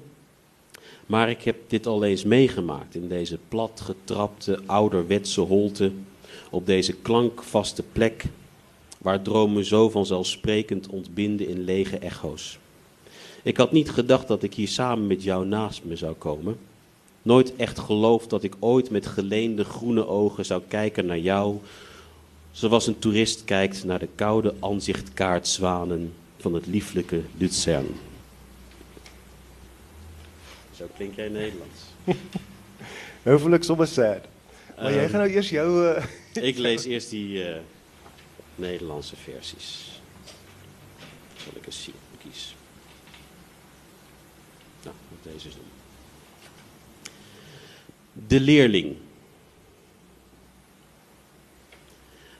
[1.06, 5.92] Maar ik heb dit al eens meegemaakt in deze platgetrapte ouderwetse holte.
[6.50, 8.24] Op deze klankvaste plek
[8.98, 12.58] waar dromen zo vanzelfsprekend ontbinden in lege echo's.
[13.42, 16.56] Ik had niet gedacht dat ik hier samen met jou naast me zou komen.
[17.22, 21.56] Nooit echt geloofd dat ik ooit met geleende groene ogen zou kijken naar jou,
[22.54, 27.96] zoals een toerist kijkt naar de koude aanzichtkaartzwanen van het lieflijke Luzern.
[30.76, 31.80] Zo klink jij Nederlands.
[33.54, 34.26] Ek sommer sad.
[34.76, 37.60] Maar jy Ehm, gaan nou eers jou uh, Ik lees eerst die eh,
[38.54, 40.00] Nederlandse versies.
[41.36, 42.54] Zal ik eens zien, kies.
[44.82, 45.70] Nou, moet deze doen.
[48.28, 48.96] De leerling.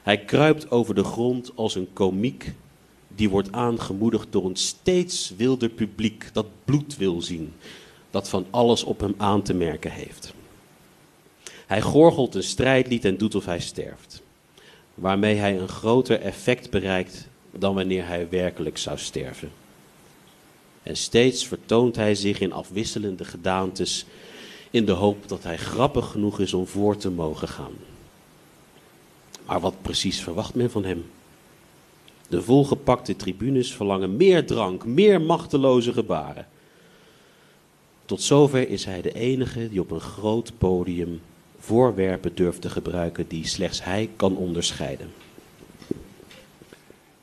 [0.05, 2.53] Hij kruipt over de grond als een komiek
[3.07, 7.53] die wordt aangemoedigd door een steeds wilder publiek dat bloed wil zien,
[8.09, 10.33] dat van alles op hem aan te merken heeft.
[11.65, 14.21] Hij gorgelt een strijdlied en doet of hij sterft,
[14.93, 19.51] waarmee hij een groter effect bereikt dan wanneer hij werkelijk zou sterven.
[20.83, 24.05] En steeds vertoont hij zich in afwisselende gedaantes
[24.71, 27.73] in de hoop dat hij grappig genoeg is om voor te mogen gaan.
[29.45, 31.05] Maar wat precies verwacht men van hem?
[32.27, 36.47] De volgepakte tribunes verlangen meer drank, meer machteloze gebaren.
[38.05, 41.21] Tot zover is hij de enige die op een groot podium
[41.59, 45.11] voorwerpen durft te gebruiken die slechts hij kan onderscheiden.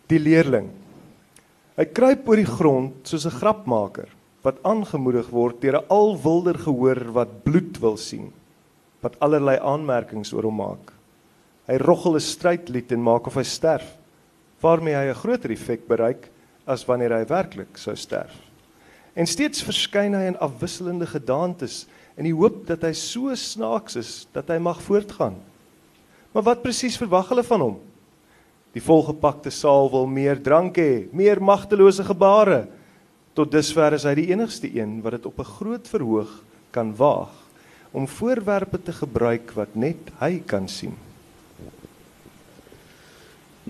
[0.06, 0.68] Die leerling.
[1.74, 4.08] Hy kruip oor die grond soos 'n grapmaker
[4.42, 8.32] wat aangemoedig word deur 'n alwilder gehoor wat bloed wil sien,
[9.00, 10.92] wat allerlei aanmerkings oor hom maak.
[11.66, 13.96] Hy roggel 'n strydlied en maak of hy sterf,
[14.60, 16.30] waarmee hy 'n groter effek bereik
[16.66, 18.34] as wanneer hy werklik sou sterf.
[19.14, 24.26] En steeds verskyn hy in afwisselende gedaantes in die hoop dat hy so snaaks is
[24.32, 25.36] dat hy mag voortgaan.
[26.32, 27.76] Maar wat presies verwag hulle van hom?
[28.72, 32.66] Die volgepakte saal wil meer drank hê, meer magtelose gebare.
[33.36, 37.32] Tot dusver is hy die enigste een wat dit op 'n groot verhoog kan waag
[37.92, 40.96] om voorwerpe te gebruik wat net hy kan sien.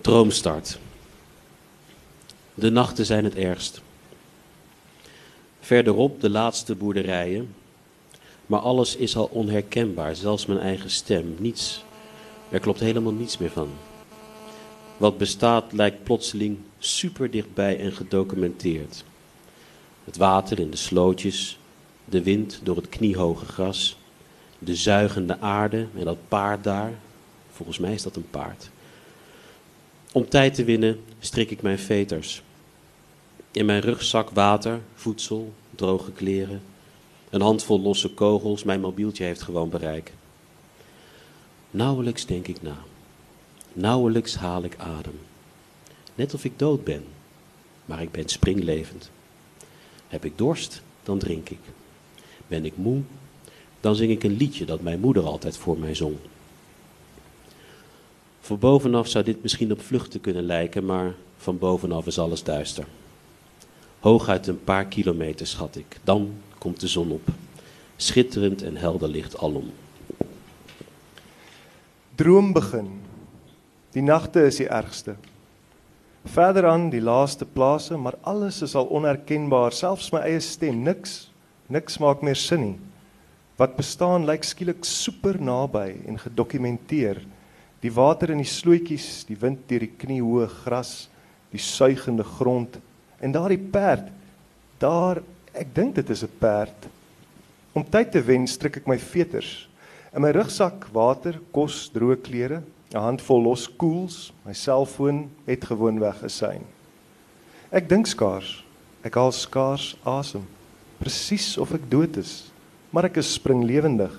[0.02, 0.78] Droomstart.
[2.54, 3.80] De nachten zijn het ergst.
[5.60, 7.54] Verderop de laatste boerderijen.
[8.46, 11.34] Maar alles is al onherkenbaar, zelfs mijn eigen stem.
[11.38, 11.84] Niets.
[12.48, 13.68] Er klopt helemaal niets meer van.
[14.96, 19.04] Wat bestaat lijkt plotseling super dichtbij en gedocumenteerd.
[20.04, 21.58] Het water in de slootjes,
[22.04, 23.96] de wind door het kniehoge gras,
[24.58, 26.92] de zuigende aarde en dat paard daar.
[27.52, 28.70] Volgens mij is dat een paard.
[30.12, 32.42] Om tijd te winnen strik ik mijn veters.
[33.50, 36.62] In mijn rugzak water, voedsel, droge kleren.
[37.30, 40.12] Een handvol losse kogels, mijn mobieltje heeft gewoon bereik.
[41.70, 42.76] Nauwelijks denk ik na.
[43.72, 45.18] Nauwelijks haal ik adem.
[46.14, 47.04] Net of ik dood ben,
[47.84, 49.10] maar ik ben springlevend.
[50.08, 51.60] Heb ik dorst, dan drink ik.
[52.46, 53.02] Ben ik moe,
[53.80, 56.16] dan zing ik een liedje dat mijn moeder altijd voor mij zong.
[58.42, 62.86] Van bovenaf zou dit misschien op vluchten kunnen lijken, maar van bovenaf is alles duister.
[64.00, 66.00] Hooguit een paar kilometer schat ik.
[66.04, 67.28] Dan komt de zon op.
[67.96, 69.70] Schitterend en helder licht alom.
[72.14, 73.00] Droom begin.
[73.90, 75.14] Die nagte is die ergste.
[76.24, 81.30] Verder aan die laaste plase, maar alles is al onherkenbaar, selfs my eie stem, niks.
[81.66, 82.78] Niks maak meer nie.
[83.56, 87.22] Wat bestaan lyk skielik super naby en gedokumenteer.
[87.82, 91.08] Die water in die slootjies, die wind deur die kniehoë gras,
[91.50, 92.78] die suigende grond
[93.22, 94.08] en daardie perd.
[94.82, 95.20] Daar,
[95.54, 96.88] ek dink dit is 'n perd.
[97.72, 99.68] Om tyd te wen, stryk ek my veters.
[100.14, 106.22] In my rugsak water, kos, droë klere, 'n handvol los koels, my selfoon het gewoonweg
[106.22, 106.64] 'n sein.
[107.72, 108.62] Ek dink skaars,
[109.02, 110.42] ek haal skaars asem,
[111.00, 112.50] presies of ek dood is,
[112.92, 114.12] maar ek is springlewendig.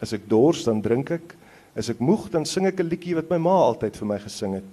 [0.00, 1.34] As ek dors, dan drink ek.
[1.76, 4.54] As ek moeg, dan sing ek 'n liedjie wat my ma altyd vir my gesing
[4.54, 4.70] het.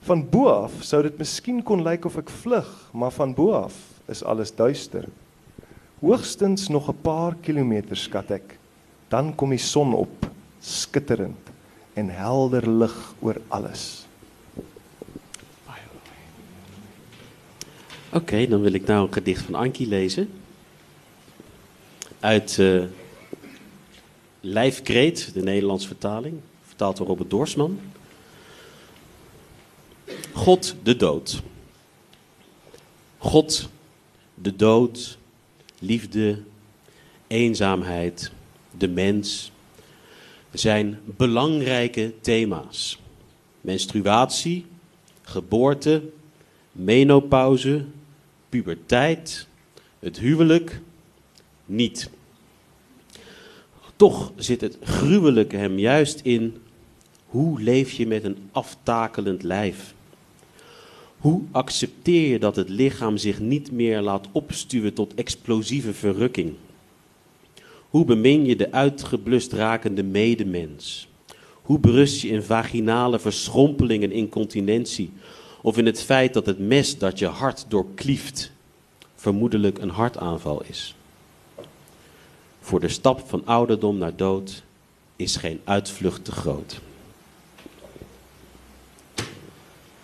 [0.00, 3.74] Van bo af sou dit miskien kon lyk of ek vlug, maar van bo af
[4.08, 5.08] is alles duister.
[6.00, 8.58] Hoogstens nog 'n paar kilometer skat ek.
[9.08, 11.50] Dan kom die son op, skitterend
[11.94, 14.08] en helder lig oor alles.
[18.12, 20.30] Oké, dan wil ik nou een gedicht van Ankie lezen.
[22.20, 22.84] Uit uh,
[24.48, 27.80] Lijfkreet, de Nederlandse vertaling, vertaald door Robert Dorsman.
[30.32, 31.42] God de dood.
[33.18, 33.68] God
[34.34, 35.18] de dood,
[35.78, 36.42] liefde,
[37.26, 38.32] eenzaamheid,
[38.78, 39.52] de mens
[40.52, 42.98] zijn belangrijke thema's.
[43.60, 44.66] Menstruatie,
[45.22, 46.02] geboorte,
[46.72, 47.84] menopauze,
[48.48, 49.46] puberteit,
[49.98, 50.80] het huwelijk,
[51.66, 52.10] niet.
[53.98, 56.56] Toch zit het gruwelijke hem juist in
[57.26, 59.94] hoe leef je met een aftakelend lijf?
[61.18, 66.54] Hoe accepteer je dat het lichaam zich niet meer laat opstuwen tot explosieve verrukking?
[67.88, 71.08] Hoe bemin je de uitgeblust rakende medemens?
[71.62, 75.12] Hoe berust je in vaginale verschrompeling en incontinentie?
[75.62, 78.52] Of in het feit dat het mes dat je hart doorklieft
[79.14, 80.96] vermoedelijk een hartaanval is?
[82.68, 84.62] Voor de stap van ouderdom naar dood
[85.16, 86.80] is geen uitvlucht te groot.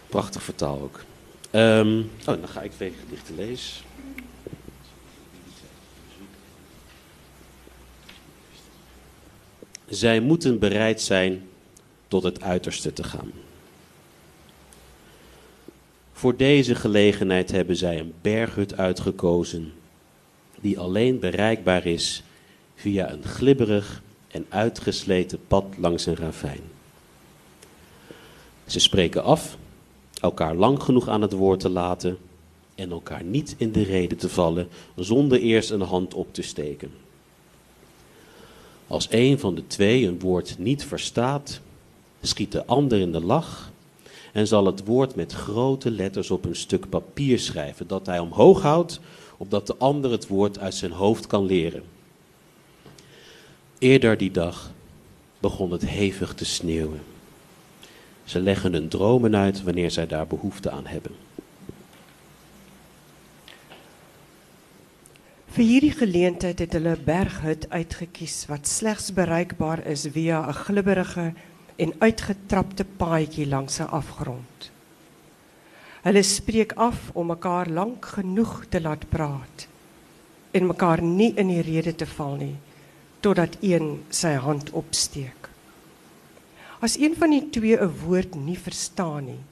[0.06, 1.04] Prachtig vertaal ook.
[1.50, 3.84] Um, oh, dan ga ik twee gedichten lezen.
[9.88, 11.48] Zij moeten bereid zijn
[12.08, 13.32] tot het uiterste te gaan.
[16.12, 19.72] Voor deze gelegenheid hebben zij een berghut uitgekozen,
[20.60, 22.22] die alleen bereikbaar is
[22.74, 26.60] via een glibberig en uitgesleten pad langs een ravijn.
[28.66, 29.56] Ze spreken af
[30.20, 32.18] elkaar lang genoeg aan het woord te laten
[32.74, 36.90] en elkaar niet in de reden te vallen zonder eerst een hand op te steken.
[38.86, 41.60] Als een van de twee een woord niet verstaat,
[42.22, 43.72] schiet de ander in de lach
[44.32, 48.62] en zal het woord met grote letters op een stuk papier schrijven dat hij omhoog
[48.62, 49.00] houdt,
[49.36, 51.82] opdat de ander het woord uit zijn hoofd kan leren.
[53.78, 54.70] Eerder die dag
[55.38, 57.02] begon het hevig te sneeuwen.
[58.24, 61.12] Ze leggen hun dromen uit wanneer zij daar behoefte aan hebben.
[65.46, 71.32] Vir hierdie geleentheid het hulle 'n berghut uitgekies wat slegs bereikbaar is via 'n glibberige
[71.76, 74.70] en uitgetrapte paadjie langs 'n afgrond.
[76.02, 79.68] Hulle spreek af om mekaar lank genoeg te laat praat
[80.50, 82.56] en mekaar nie in die rede te val nie
[83.24, 85.48] totdat een sy hand opsteek.
[86.84, 89.42] As een van die twee 'n woord nie verstaan nie,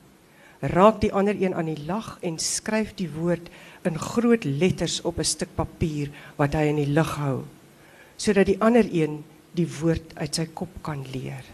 [0.61, 3.49] raak die ander een aan die lag en skryf die woord
[3.83, 7.45] in groot letters op 'n stuk papier wat hy in die lug hou,
[8.17, 11.45] sodat die ander een die woord uit sy kop kan leer.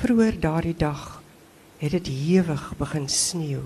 [0.00, 1.22] Vroeër daardie dag
[1.78, 3.62] het dit hewig begin sneeu.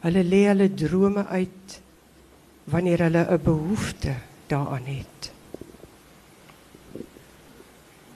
[0.00, 1.80] Hulle lê hulle drome uit
[2.64, 4.14] wanneer hulle 'n behoefte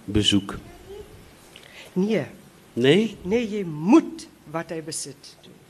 [0.05, 0.59] Bezoek.
[1.93, 2.25] Nee,
[2.73, 3.17] Nee?
[3.23, 4.69] nee, jy moet wat.
[4.69, 4.83] Jy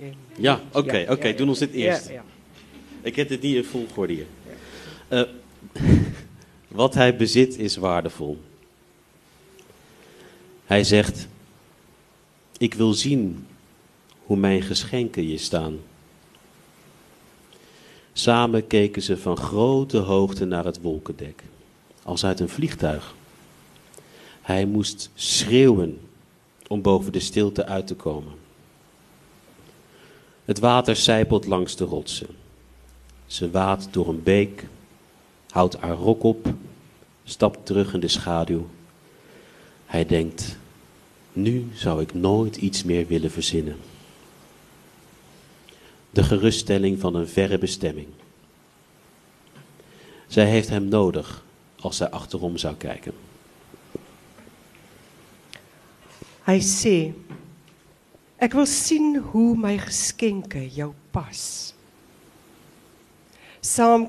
[0.07, 0.14] moet.
[0.38, 2.09] Ja, oké, oké, ja, doen ons dit eerst.
[2.09, 2.24] Ja,
[3.00, 4.26] Ik heb het niet in volgorde hier.
[5.09, 5.22] Eh,
[6.68, 8.38] wat hij bezit is waardevol.
[10.64, 11.26] Hij zegt:
[12.59, 13.46] Ik wil zien
[14.22, 15.79] hoe mijn geschenken je staan.
[18.18, 21.42] Samen keken ze van grote hoogte naar het wolkendek,
[22.02, 23.14] als uit een vliegtuig.
[24.42, 26.00] Hij moest schreeuwen
[26.68, 28.33] om boven de stilte uit te komen.
[30.44, 32.26] Het water sijpelt langs de rotsen.
[33.26, 34.66] Ze waadt door een beek,
[35.50, 36.46] houdt haar rok op,
[37.24, 38.66] stapt terug in de schaduw.
[39.87, 40.59] Hij denkt,
[41.33, 43.76] nu zou ik nooit iets meer willen verzinnen.
[46.16, 48.09] De geruststelling van een verre bestemming.
[50.26, 51.44] Zij heeft hem nodig
[51.81, 53.12] als zij achterom zou kijken.
[56.46, 57.12] Hy sê
[58.40, 61.74] ek wil sien hoe my geskenke jou pas.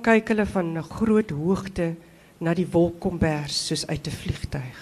[0.02, 1.96] Kyk hulle van 'n groot hoogte
[2.38, 4.80] na die wolkkombers uit 'n vliegtyg.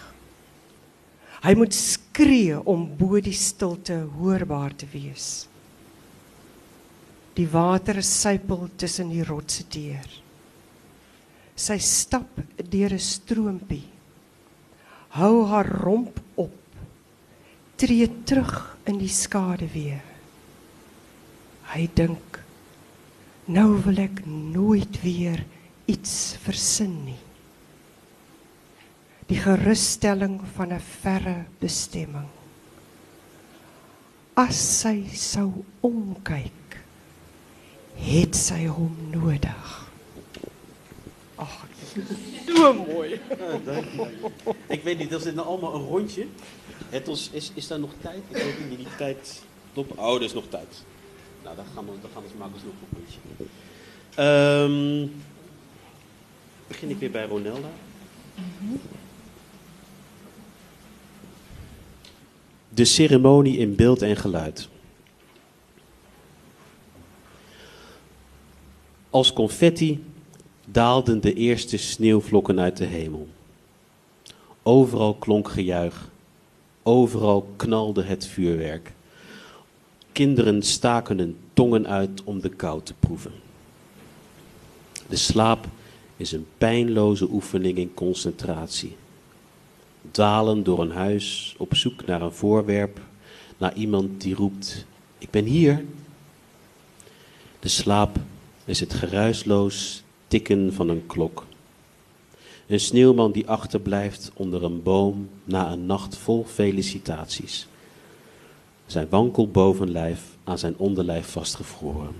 [1.41, 5.47] Hy moet skree om bo die stilte hoorbaar te wees.
[7.35, 10.07] Die water sypel tussen die rotse deur.
[11.55, 13.87] Sy stap deur 'n stroompie.
[15.15, 16.55] Hou haar romp op
[17.77, 20.03] tree terug in die skade weer.
[21.73, 22.39] Hy dink
[23.47, 25.43] nou wil ek nooit weer
[25.91, 27.21] iets versin nie.
[29.29, 32.29] Die gerusstelling van 'n verre bestemming.
[34.35, 36.64] As sy sou omkyk,
[38.19, 39.91] het sy hom nodig.
[41.35, 41.65] Ag,
[42.47, 43.19] so mooi.
[44.67, 46.27] Ik weet niet, is dit nou allemaal een rondje?
[46.89, 48.21] Het ons, is, is daar nog tijd?
[48.29, 49.97] Ik weet niet, die tijd stoppen.
[49.97, 50.83] Oh, er is nog tijd.
[51.43, 53.19] Nou, dan gaan we, dan gaan we maken nog een rondje.
[54.15, 55.07] Ehm,
[56.67, 57.69] begin ik weer bij Ronelda.
[62.69, 64.67] De ceremonie in beeld en geluid.
[69.15, 70.03] Als confetti
[70.65, 73.27] daalden de eerste sneeuwvlokken uit de hemel.
[74.63, 76.09] Overal klonk gejuich.
[76.83, 78.93] Overal knalde het vuurwerk.
[80.11, 83.31] Kinderen staken hun tongen uit om de kou te proeven.
[85.07, 85.67] De slaap
[86.17, 88.95] is een pijnloze oefening in concentratie.
[90.11, 92.99] Dwalen door een huis op zoek naar een voorwerp,
[93.57, 94.85] naar iemand die roept:
[95.17, 95.85] Ik ben hier.
[97.59, 98.19] De slaap
[98.65, 101.45] is het geruisloos tikken van een klok.
[102.67, 107.67] Een sneeuwman die achterblijft onder een boom na een nacht vol felicitaties.
[108.85, 112.15] Zijn wankel bovenlijf aan zijn onderlijf vastgevroren.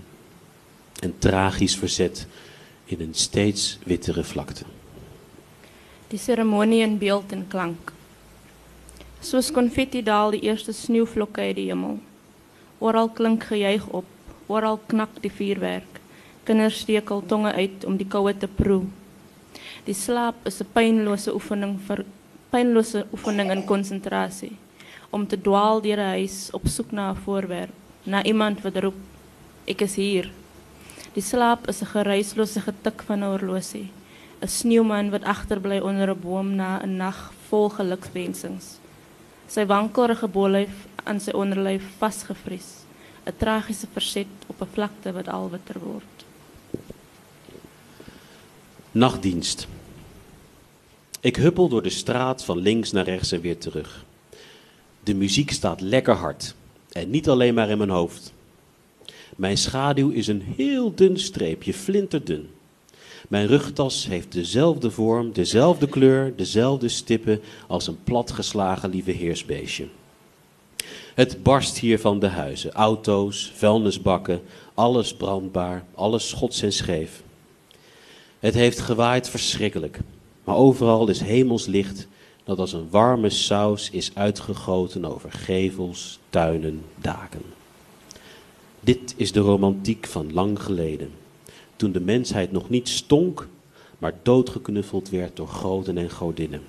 [1.00, 2.26] Een tragisch verzet
[2.84, 4.64] in een steeds wittere vlakte.
[6.08, 7.92] Die seremonie in beeld en klank.
[9.20, 11.98] Soos konfetti daal die eerste sneeuvlokke uit die hemel.
[12.78, 14.04] Oral klink gejuig op,
[14.46, 15.95] oral knak die vuurwerk.
[16.46, 18.84] Kinders steek hul tonge uit om die koue te proe.
[19.86, 22.04] Die slaap is 'n pynlose oefening vir
[22.50, 24.54] pynlose oefening in konsentrasie
[25.10, 27.74] om te dwaal deur 'n huis op soek na 'n voorwerp,
[28.04, 29.00] na iemand wat roep,
[29.66, 30.30] ek is hier.
[31.14, 33.90] Die slaap is 'n geruislose getik van 'n horlosie,
[34.42, 38.78] 'n sneeuman wat agterbly onder 'n boom na 'n nag vol gelukswensings.
[39.48, 42.84] Sy wankelrige bollyf aan sy onderlyf vasgevries,
[43.26, 46.15] 'n tragiese verset op 'n vlakte wat al witter word.
[48.96, 49.66] Nachtdienst.
[51.20, 54.04] Ik huppel door de straat van links naar rechts en weer terug.
[55.04, 56.54] De muziek staat lekker hard.
[56.92, 58.32] En niet alleen maar in mijn hoofd.
[59.36, 62.48] Mijn schaduw is een heel dun streepje, flinterdun.
[63.28, 69.88] Mijn rugtas heeft dezelfde vorm, dezelfde kleur, dezelfde stippen als een platgeslagen lieve heersbeestje.
[71.14, 74.42] Het barst hier van de huizen, auto's, vuilnisbakken,
[74.74, 77.24] alles brandbaar, alles schots en scheef.
[78.38, 79.98] Het heeft gewaaid verschrikkelijk,
[80.44, 82.08] maar overal is hemelslicht
[82.44, 87.42] dat als een warme saus is uitgegoten over gevels, tuinen, daken.
[88.80, 91.10] Dit is de romantiek van lang geleden,
[91.76, 93.48] toen de mensheid nog niet stonk,
[93.98, 96.62] maar doodgeknuffeld werd door goden en godinnen.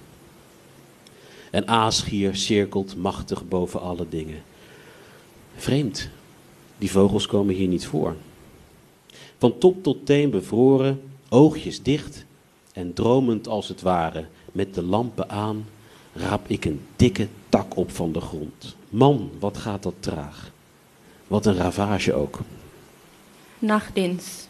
[1.52, 4.42] En aasgier cirkelt machtig boven alle dingen.
[5.56, 6.10] Vreemd,
[6.78, 8.16] die vogels komen hier niet voor.
[9.38, 12.26] Van top tot teen bevroren, oogjes dicht
[12.74, 15.66] en dromend als het ware, met de lampen aan,
[16.14, 18.76] raap ik een dikke tak op van de grond.
[18.90, 20.52] Man, wat gaat dat traag.
[21.28, 22.40] Wat een ravage ook.
[23.60, 24.48] Nachtdiens.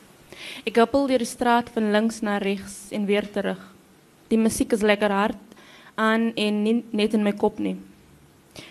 [0.63, 3.73] Ik huppel deur die straat van links naar rechts en weer terug.
[4.27, 5.35] Die muziek is lekker hard
[5.95, 7.59] aan en net in my kop.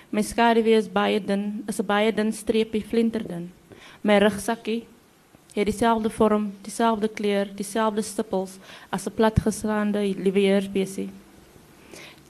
[0.09, 2.33] My skaduwee is baie dun, is 'n baie
[2.89, 3.53] flinterdun.
[4.01, 4.19] My
[5.57, 8.59] rugsakkie het dieselfde vorm, dieselfde kleur, dieselfde stippels
[8.91, 11.09] as 'n platgeslaande lieweheersbesie.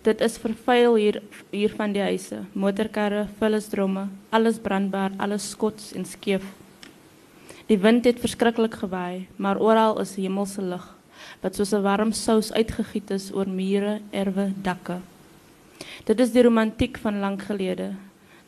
[0.02, 6.04] Dit is vervuil hier hier van die huise, motorkarre, vullisdromme, alles brandbaar, alles skots en
[6.04, 6.44] skeef.
[7.66, 10.94] Die wind het verskriklik gewaai, maar oral is hemelse lig
[11.42, 15.00] wat soos 'n warm sous uitgegiet is oor mure, erwe, dakke.
[16.04, 17.96] Dit is die romantiek van lank gelede,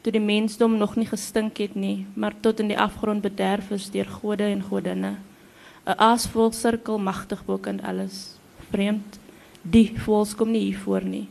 [0.09, 3.91] toe die mensdom nog nie gestink het nie, maar tot in die afgrond bederf is
[3.93, 5.11] deur gode en godinne.
[5.85, 8.39] 'n Aasvol sirkel magtig bokend alles.
[8.71, 9.19] Vreemd,
[9.63, 11.29] die voels kom nie hier voor nie.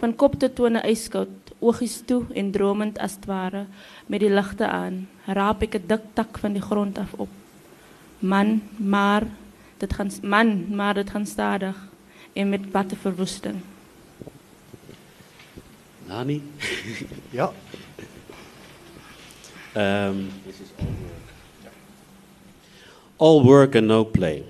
[0.00, 3.64] Van kop tot tone yskoud, oogies toe en dromend as het ware,
[4.06, 7.32] met die ligte aan, raap ek 'n dik tak van die grond af op.
[8.18, 9.24] Man, maar
[9.78, 11.76] dit gaan man, maar dit gaan stadig
[12.32, 13.56] en met watte verwoesting.
[16.06, 16.42] Nani?
[17.30, 17.52] Ja.
[19.72, 20.16] Ehm,
[20.76, 21.72] all work.
[23.16, 24.44] All work and no play.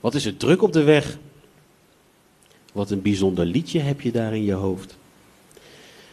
[0.00, 1.18] Wat is er druk op de weg?
[2.72, 4.96] Wat een bijzonder liedje heb je daar in je hoofd.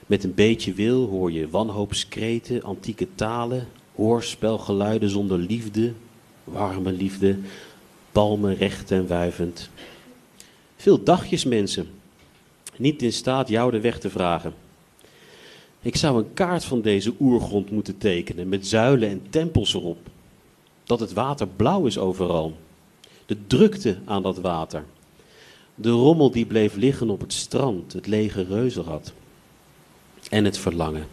[0.06, 5.94] Met een beetje wil hoor je wanhoopskreten, antieke talen, hoorspelgeluiden zonder liefde,
[6.44, 7.38] warme liefde,
[8.12, 9.70] palmen recht en wuivend.
[10.76, 11.90] Veel dagjes mensen,
[12.76, 14.54] niet in staat jou de weg te vragen.
[15.82, 19.98] Ik zou een kaart van deze oergrond moeten tekenen met zuilen en tempels erop.
[20.84, 22.58] Dat het water blauw is overal.
[23.26, 24.86] De drukte aan dat water.
[25.76, 29.14] De rommel die bleef liggen op het strand, het lege reuzenrad.
[30.30, 31.08] En het verlangen.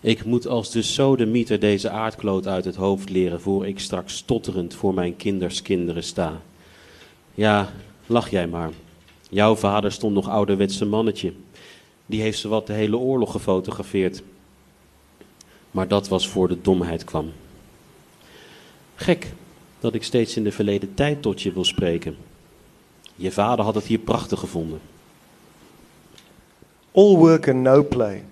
[0.00, 4.74] Ik moet als de sodemieter deze aardkloot uit het hoofd leren voor ik straks stotterend
[4.74, 6.40] voor mijn kinders kinderen sta.
[7.34, 7.72] Ja,
[8.06, 8.70] lach jij maar.
[9.30, 11.32] Jouw vader stond nog ouderwetse mannetje.
[12.10, 14.22] Die heeft zowat de hele oorlog gefotografeerd.
[15.70, 17.32] Maar dat was voor de domheid kwam.
[18.94, 19.32] Gek
[19.80, 22.16] dat ik steeds in de verleden tijd tot je wil spreken.
[23.14, 24.80] Je vader had het hier prachtig gevonden.
[26.92, 28.24] All work and no play.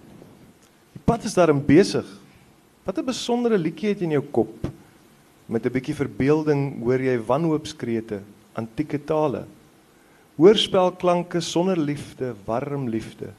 [0.92, 2.06] Die pad is daarin besig.
[2.82, 4.70] Wat 'n besondere liedjie het jy in jou kop.
[5.46, 8.20] Met 'n bietjie verbeelding hoor jy wanhoopskrete,
[8.52, 9.46] antieke tale.
[10.34, 13.30] Hoorspelklanke sonder liefde, warm liefde.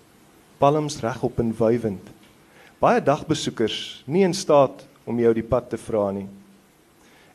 [0.60, 2.04] Palms regop en wywend.
[2.80, 6.28] Baie dagbesoekers nie in staat om jou die pad te vra nie.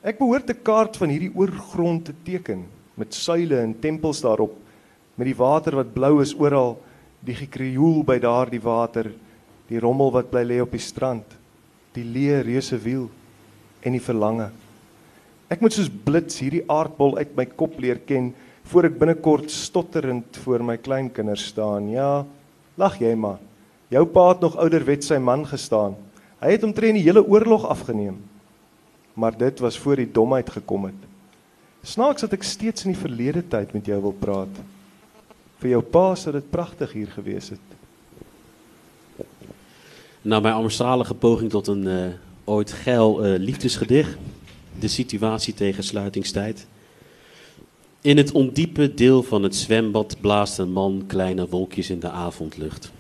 [0.05, 4.55] Ek behoort 'n kaart van hierdie oorgrond te teken met suile en tempels daarop
[5.16, 6.77] met die water wat blou is oral
[7.25, 9.11] die gekrioel by daardie water
[9.70, 11.25] die rommel wat bly lê op die strand
[11.95, 13.09] die leë reuse wiel
[13.83, 14.51] en die verlange
[15.53, 18.33] ek moet soos blits hierdie aardbol uit my kop leer ken
[18.70, 22.25] voor ek binnekort stotterend voor my kleinkinders staan ja
[22.75, 23.39] lag jy maar
[23.95, 25.95] Jou pa het nog ouderwet sy man gestaan.
[26.43, 28.16] Hy het omtrent die hele oorlog afgeneem.
[29.14, 31.03] Maar dit was voor die domheid gekom het.
[31.85, 34.61] Snaaks dat ek steeds in die verlede tyd met jou wil praat.
[35.62, 37.70] Vir jou pa sou dit pragtig hier gewees het.
[40.25, 42.07] Nou, mijn armstralige poging tot een uh,
[42.45, 44.16] ooit geil uh, liefdesgedicht.
[44.81, 46.66] De situatie tegen sluitingstijd.
[48.05, 52.92] In het ondiepe deel van het zwembad blaast een man kleine wolkjes in de avondlucht.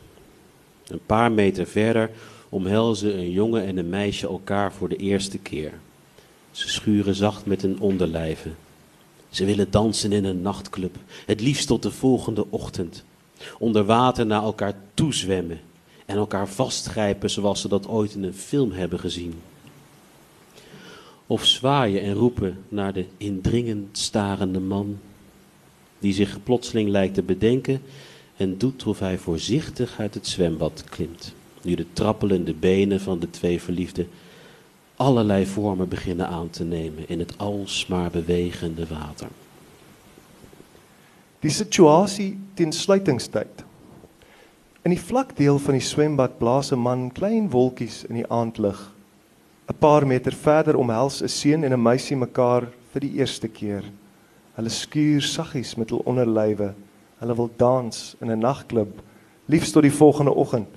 [0.86, 2.10] Een paar meter verder
[2.48, 5.72] omhelzen een jongen en een meisje elkaar voor de eerste keer.
[6.50, 8.56] Ze schuren zacht met hun onderlijven.
[9.28, 10.96] Ze willen dansen in een nachtclub,
[11.26, 13.04] het liefst tot de volgende ochtend.
[13.58, 15.60] Onder water naar elkaar toezwemmen
[16.06, 19.34] en elkaar vastgrijpen zoals ze dat ooit in een film hebben gezien.
[21.26, 24.98] Of zwaaien en roepen naar de indringend starende man,
[25.98, 27.82] die zich plotseling lijkt te bedenken
[28.36, 33.30] en doet of hij voorzichtig uit het zwembad klimt, nu de trappelende benen van de
[33.30, 34.08] twee verliefden
[34.96, 39.28] allerlei vormen beginnen aan te nemen in het alsmaar bewegende water.
[41.38, 43.64] Die situasie teen sluitingstyd.
[44.82, 48.93] In die vlakdeel van die swembad blaas man klein wolkies in die aandlig.
[49.68, 53.84] 'n Paar meter verder omhels 'n seun en 'n meisie mekaar vir die eerste keer.
[54.56, 56.74] Hulle skuur saggies met hul onderlywe.
[57.20, 59.02] Hulle wil dans in 'n nagklub,
[59.46, 60.68] liefs tot die volgende oggend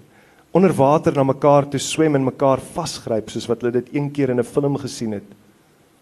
[0.51, 4.31] onder water na mekaar toe swem en mekaar vasgryp soos wat hulle dit een keer
[4.33, 5.29] in 'n film gesien het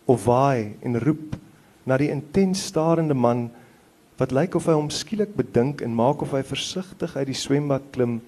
[0.05, 1.35] of waai en roep
[1.83, 3.49] na die intens starende man
[4.17, 7.81] wat lyk of hy hom skielik bedink en maak of hy versigtig uit die swembad
[7.91, 8.21] klim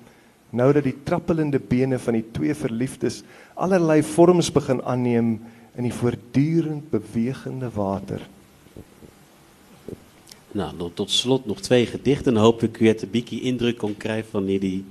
[0.50, 3.24] nou dat die trappelende bene van die twee verliefdes
[3.54, 5.42] allerlei vorms begin aanneem
[5.76, 8.22] in die voortdurend bewegende water.
[10.52, 12.34] Nou, tot slot nog twee gedichten.
[12.34, 14.86] Dan hoop ik u het een indruk kon krijgen wanneer die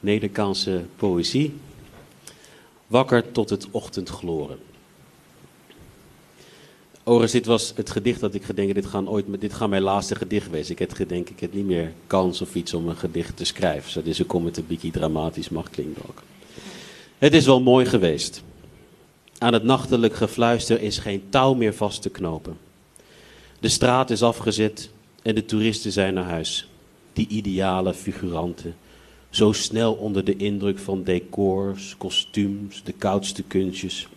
[0.00, 1.52] Nederlandse poëzie.
[2.86, 4.69] Wakker tot het ochtendgloren.
[7.04, 10.14] Overigens, dit was het gedicht dat ik gedenk, dit gaan ooit, dit gaat mijn laatste
[10.14, 10.72] gedicht wezen.
[10.72, 14.04] Ik heb gedenk, ik heb niet meer kans of iets om een gedicht te schrijven.
[14.04, 16.22] Dus ik kom het een beetje dramatisch mag klinken ook.
[17.18, 18.42] Het is wel mooi geweest.
[19.38, 22.58] Aan het nachtelijk gefluister is geen touw meer vast te knopen.
[23.60, 24.90] De straat is afgezet
[25.22, 26.68] en de toeristen zijn naar huis.
[27.12, 28.74] Die ideale figuranten
[29.30, 34.08] zo snel onder de indruk van decors, kostuums, de koudste kunstjes.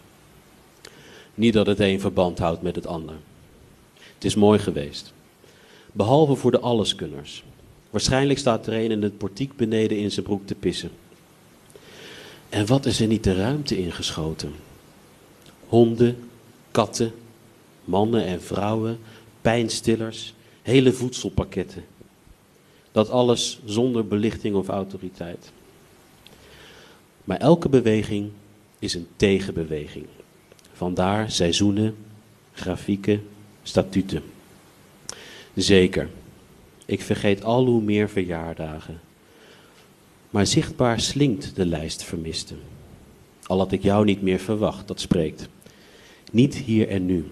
[1.33, 3.15] Niet dat het een verband houdt met het ander.
[4.13, 5.13] Het is mooi geweest.
[5.91, 7.43] Behalve voor de alleskunners.
[7.89, 10.91] Waarschijnlijk staat er een in het portiek beneden in zijn broek te pissen.
[12.49, 14.53] En wat is er niet de ruimte ingeschoten?
[15.67, 16.29] Honden,
[16.71, 17.11] katten,
[17.83, 18.99] mannen en vrouwen,
[19.41, 21.85] pijnstillers, hele voedselpakketten.
[22.91, 25.51] Dat alles zonder belichting of autoriteit.
[27.23, 28.29] Maar elke beweging
[28.79, 30.05] is een tegenbeweging.
[30.83, 31.95] Vandaar seizoenen,
[32.53, 33.27] grafieken,
[33.61, 34.23] statuten.
[35.53, 36.09] Zeker,
[36.85, 38.99] ik vergeet al hoe meer verjaardagen.
[40.29, 42.59] Maar zichtbaar slinkt de lijst vermisten.
[43.43, 45.47] Al had ik jou niet meer verwacht, dat spreekt.
[46.31, 47.31] Niet hier en nu.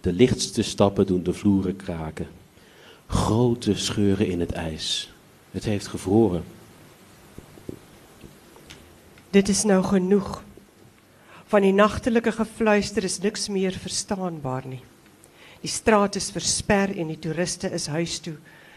[0.00, 2.26] De lichtste stappen doen de vloeren kraken.
[3.06, 5.12] Grote scheuren in het ijs.
[5.50, 6.44] Het heeft gevroren.
[9.30, 10.44] Dit is nou genoeg.
[11.46, 14.82] Van die nagtelike gefluister is niks meer verstaanbaar nie.
[15.62, 18.34] Die straat is versper en die toeriste is huis toe.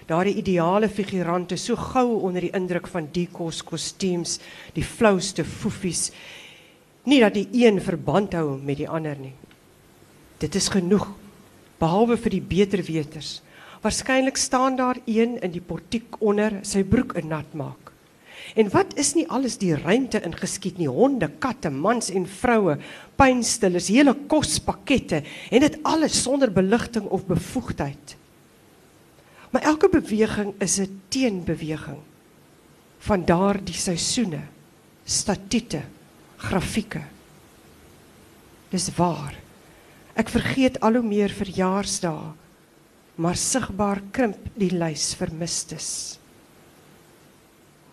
[0.09, 4.38] Daardie ideale figurante so gou onder die indruk van die kos kostuums,
[4.78, 6.11] die flouste foefies.
[7.09, 9.34] Nie dat die een verband hou met die ander nie.
[10.38, 11.07] Dit is genoeg
[11.82, 13.39] behalwe vir die beterweters.
[13.82, 17.88] Waarskynlik staan daar een in die portiek onder sy broek in nat maak.
[18.55, 22.77] En wat is nie alles die ruimte ingeskiet nie honde, katte, mans en vroue,
[23.19, 28.15] pynstillers, hele kospakkette en dit alles sonder beligting of bevoegdheid.
[29.49, 32.01] Maar elke beweging is 'n teenbeweging
[32.99, 34.41] van daardie seisoene,
[35.05, 35.81] statute,
[36.37, 37.01] grafieke.
[38.69, 39.35] Dis waar.
[40.13, 42.33] Ek vergeet al hoe meer verjaarsdae
[43.19, 46.18] maar sigbaar krimp die lys vermistes.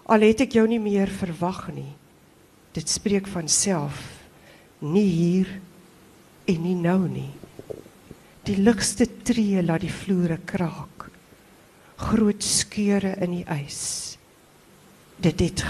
[0.06, 1.90] Al het ek jou nie meer verwag nie.
[2.76, 3.98] Dit spreek van self,
[4.78, 5.48] nie hier
[6.46, 7.32] en nie nou nie.
[8.46, 11.08] Die ligste tree laat die vloere kraak.
[11.96, 14.18] Groot skeure in die ys.
[15.16, 15.64] Dit het.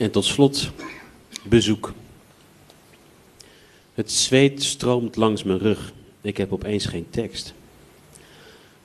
[0.00, 0.70] En tot slot
[1.44, 1.92] bezoek.
[3.94, 5.92] Het zweet stroomt langs mijn rug.
[6.20, 7.54] Ik heb opeens geen tekst.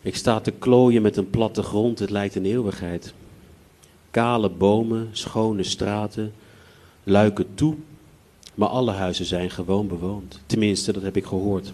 [0.08, 3.14] Ik sta te klooien met een platte grond, het lijkt een eeuwigheid.
[4.12, 6.34] Kale bomen, schone straten,
[7.04, 7.76] luiken toe,
[8.56, 10.40] maar alle huizen zijn gewoon bewoond.
[10.46, 11.74] Tenminste, dat heb ik gehoord.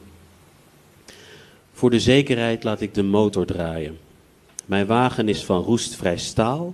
[1.73, 3.97] Voor de zekerheid laat ik de motor draaien.
[4.65, 6.73] Mijn wagen is van roestvrij staal,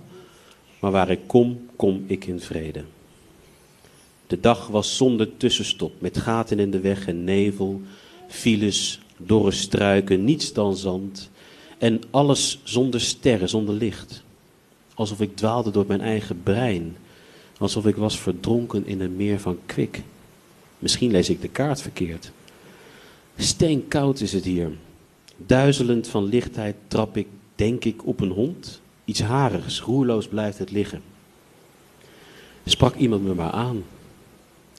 [0.78, 2.84] maar waar ik kom, kom ik in vrede.
[4.26, 7.80] De dag was zonder tussenstop, met gaten in de weg en nevel,
[8.28, 11.30] files, dorre struiken, niets dan zand.
[11.80, 14.22] En alles zonder sterren, zonder licht.
[14.94, 16.96] Alsof ik dwaalde door mijn eigen brein.
[17.58, 20.02] Alsof ik was verdronken in een meer van kwik.
[20.78, 22.32] Misschien lees ik de kaart verkeerd.
[23.36, 24.70] Steenkoud is het hier.
[25.36, 28.80] Duizelend van lichtheid trap ik, denk ik, op een hond.
[29.04, 31.02] Iets harigs, roerloos blijft het liggen.
[32.64, 33.84] Sprak iemand me maar aan.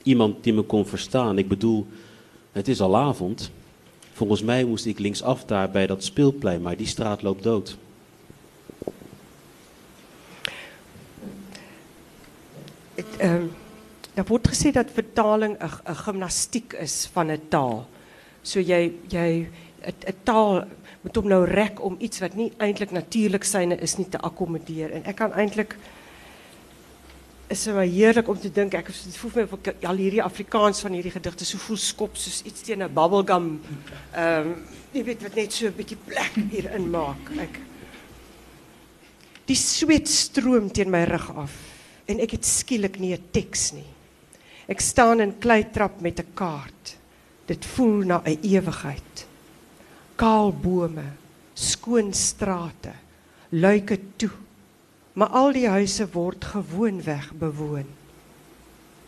[0.04, 1.38] Iemand die me kon verstaan.
[1.38, 1.88] Ik bedoel,
[2.52, 3.52] het is al avond.
[4.22, 7.78] Volgens mij moest ik linksaf daar bij dat speelplein, maar die straat loopt dood.
[12.96, 13.46] Het, ehm
[14.14, 17.88] daar word gesê dat vertaling 'n 'n gimnastiek is van 'n taal.
[18.42, 18.98] So 'n
[20.08, 20.64] 'n taal
[21.02, 24.92] moet hom nou rek om iets wat nie eintlik natuurlik syne is nie te akkommodeer.
[24.92, 25.78] En ek kan eintlik
[27.52, 30.82] is so heerlik om te dink ek het voel vir my ek al hierdie Afrikaans
[30.82, 33.60] van hierdie gedigte so voel skop soos iets teen 'n bubblegum
[34.14, 34.56] ehm
[34.94, 37.32] jy weet wat net so 'n bietjie plek hierin maak.
[37.40, 37.60] Ek
[39.52, 41.56] Die sweet stroom teen my rug af
[42.08, 43.90] en ek het skielik nie 'n teks nie.
[44.68, 46.98] Ek staan in kleitrap met 'n kaart.
[47.48, 49.28] Dit voel na 'n ewigheid.
[50.16, 51.18] Kaal bome,
[51.54, 52.94] skoon strate,
[53.50, 54.41] luike toe.
[55.14, 57.88] Maar al die huise word gewoonweg bewoon.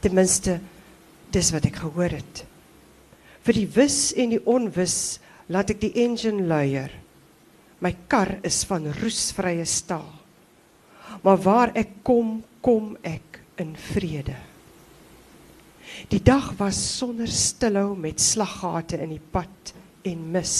[0.03, 0.59] Ten minste
[1.33, 2.43] dis wat ek gehoor het.
[3.43, 5.19] Vir die wis en die onwis
[5.51, 6.91] laat ek die engine luier.
[7.83, 10.11] My kar is van roesvrye staal.
[11.23, 14.35] Maar waar ek kom, kom ek in vrede.
[16.09, 19.73] Die dag was sonder stilhou met slaggate in die pad
[20.07, 20.55] en mis.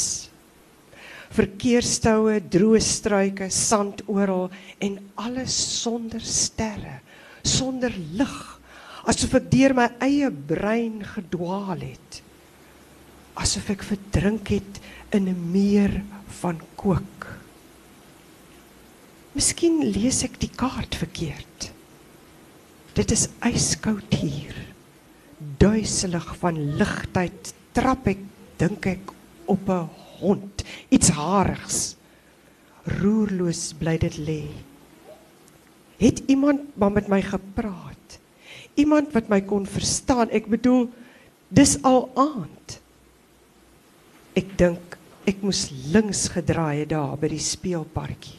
[1.34, 4.52] Verkeerstoue, droë struike, sand oral
[4.84, 7.00] en alles sonder sterre,
[7.42, 8.36] sonder lig,
[9.10, 12.20] asof ek deur my eie brein gedwaal het.
[13.34, 14.80] Asof ek verdrink het
[15.12, 16.04] in 'n meer
[16.42, 17.28] van kook.
[19.34, 21.72] Miskien lees ek die kaart verkeerd.
[22.94, 24.54] Dit is yskoud hier.
[25.58, 28.20] Duiselig van ligtheid trap ek,
[28.62, 29.12] dink ek,
[29.50, 31.96] op 'n hond, iets harigs.
[33.00, 34.44] Roerloos bly dit lê.
[36.02, 38.20] Het iemand maar met my gepraat?
[38.76, 40.34] Iemand wat my kon verstaan.
[40.34, 40.90] Ek bedoel,
[41.48, 42.80] dis al aand.
[44.36, 44.98] Ek dink
[45.30, 48.36] ek moes links gedraai het daar by die speelparkie.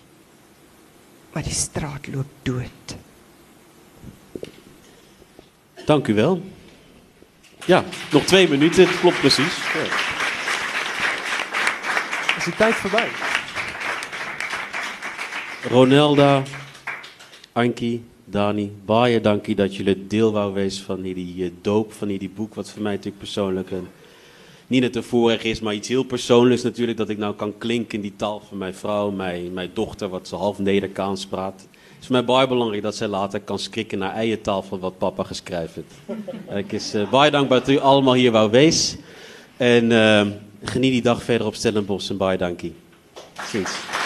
[1.33, 2.97] Maar die straat loop dood.
[5.89, 6.43] Dank u wel.
[7.67, 9.57] Ja, nog twee minuten, het klopt precies.
[12.45, 13.07] Is die tyd verby?
[15.73, 16.43] Ronelda,
[17.57, 22.29] Ankie, Dani, baie dankie dat jullie deel wou wees van hierdie eh, doop van hierdie
[22.29, 23.89] boek wat voor mij natuurlijk persoonlijk een
[24.67, 28.01] niet een voorrecht is, maar iets heel persoonlijks natuurlijk dat ik nou kan klinken in
[28.01, 31.61] die taal van mijn vrouw, mijn, dochter wat ze half Nederkaans praat.
[31.61, 34.79] Het is voor mij baie belangrijk dat zij later kan skrikken naar eigen taal van
[34.79, 36.65] wat papa geschreven heeft.
[36.67, 38.97] Ik is uh, baie dankbaar dat u allemaal hier wou wees
[39.57, 40.27] en uh,
[40.71, 42.75] geniet die dag verder op Stellenbosch en baie dankie.
[43.51, 44.04] Ziens.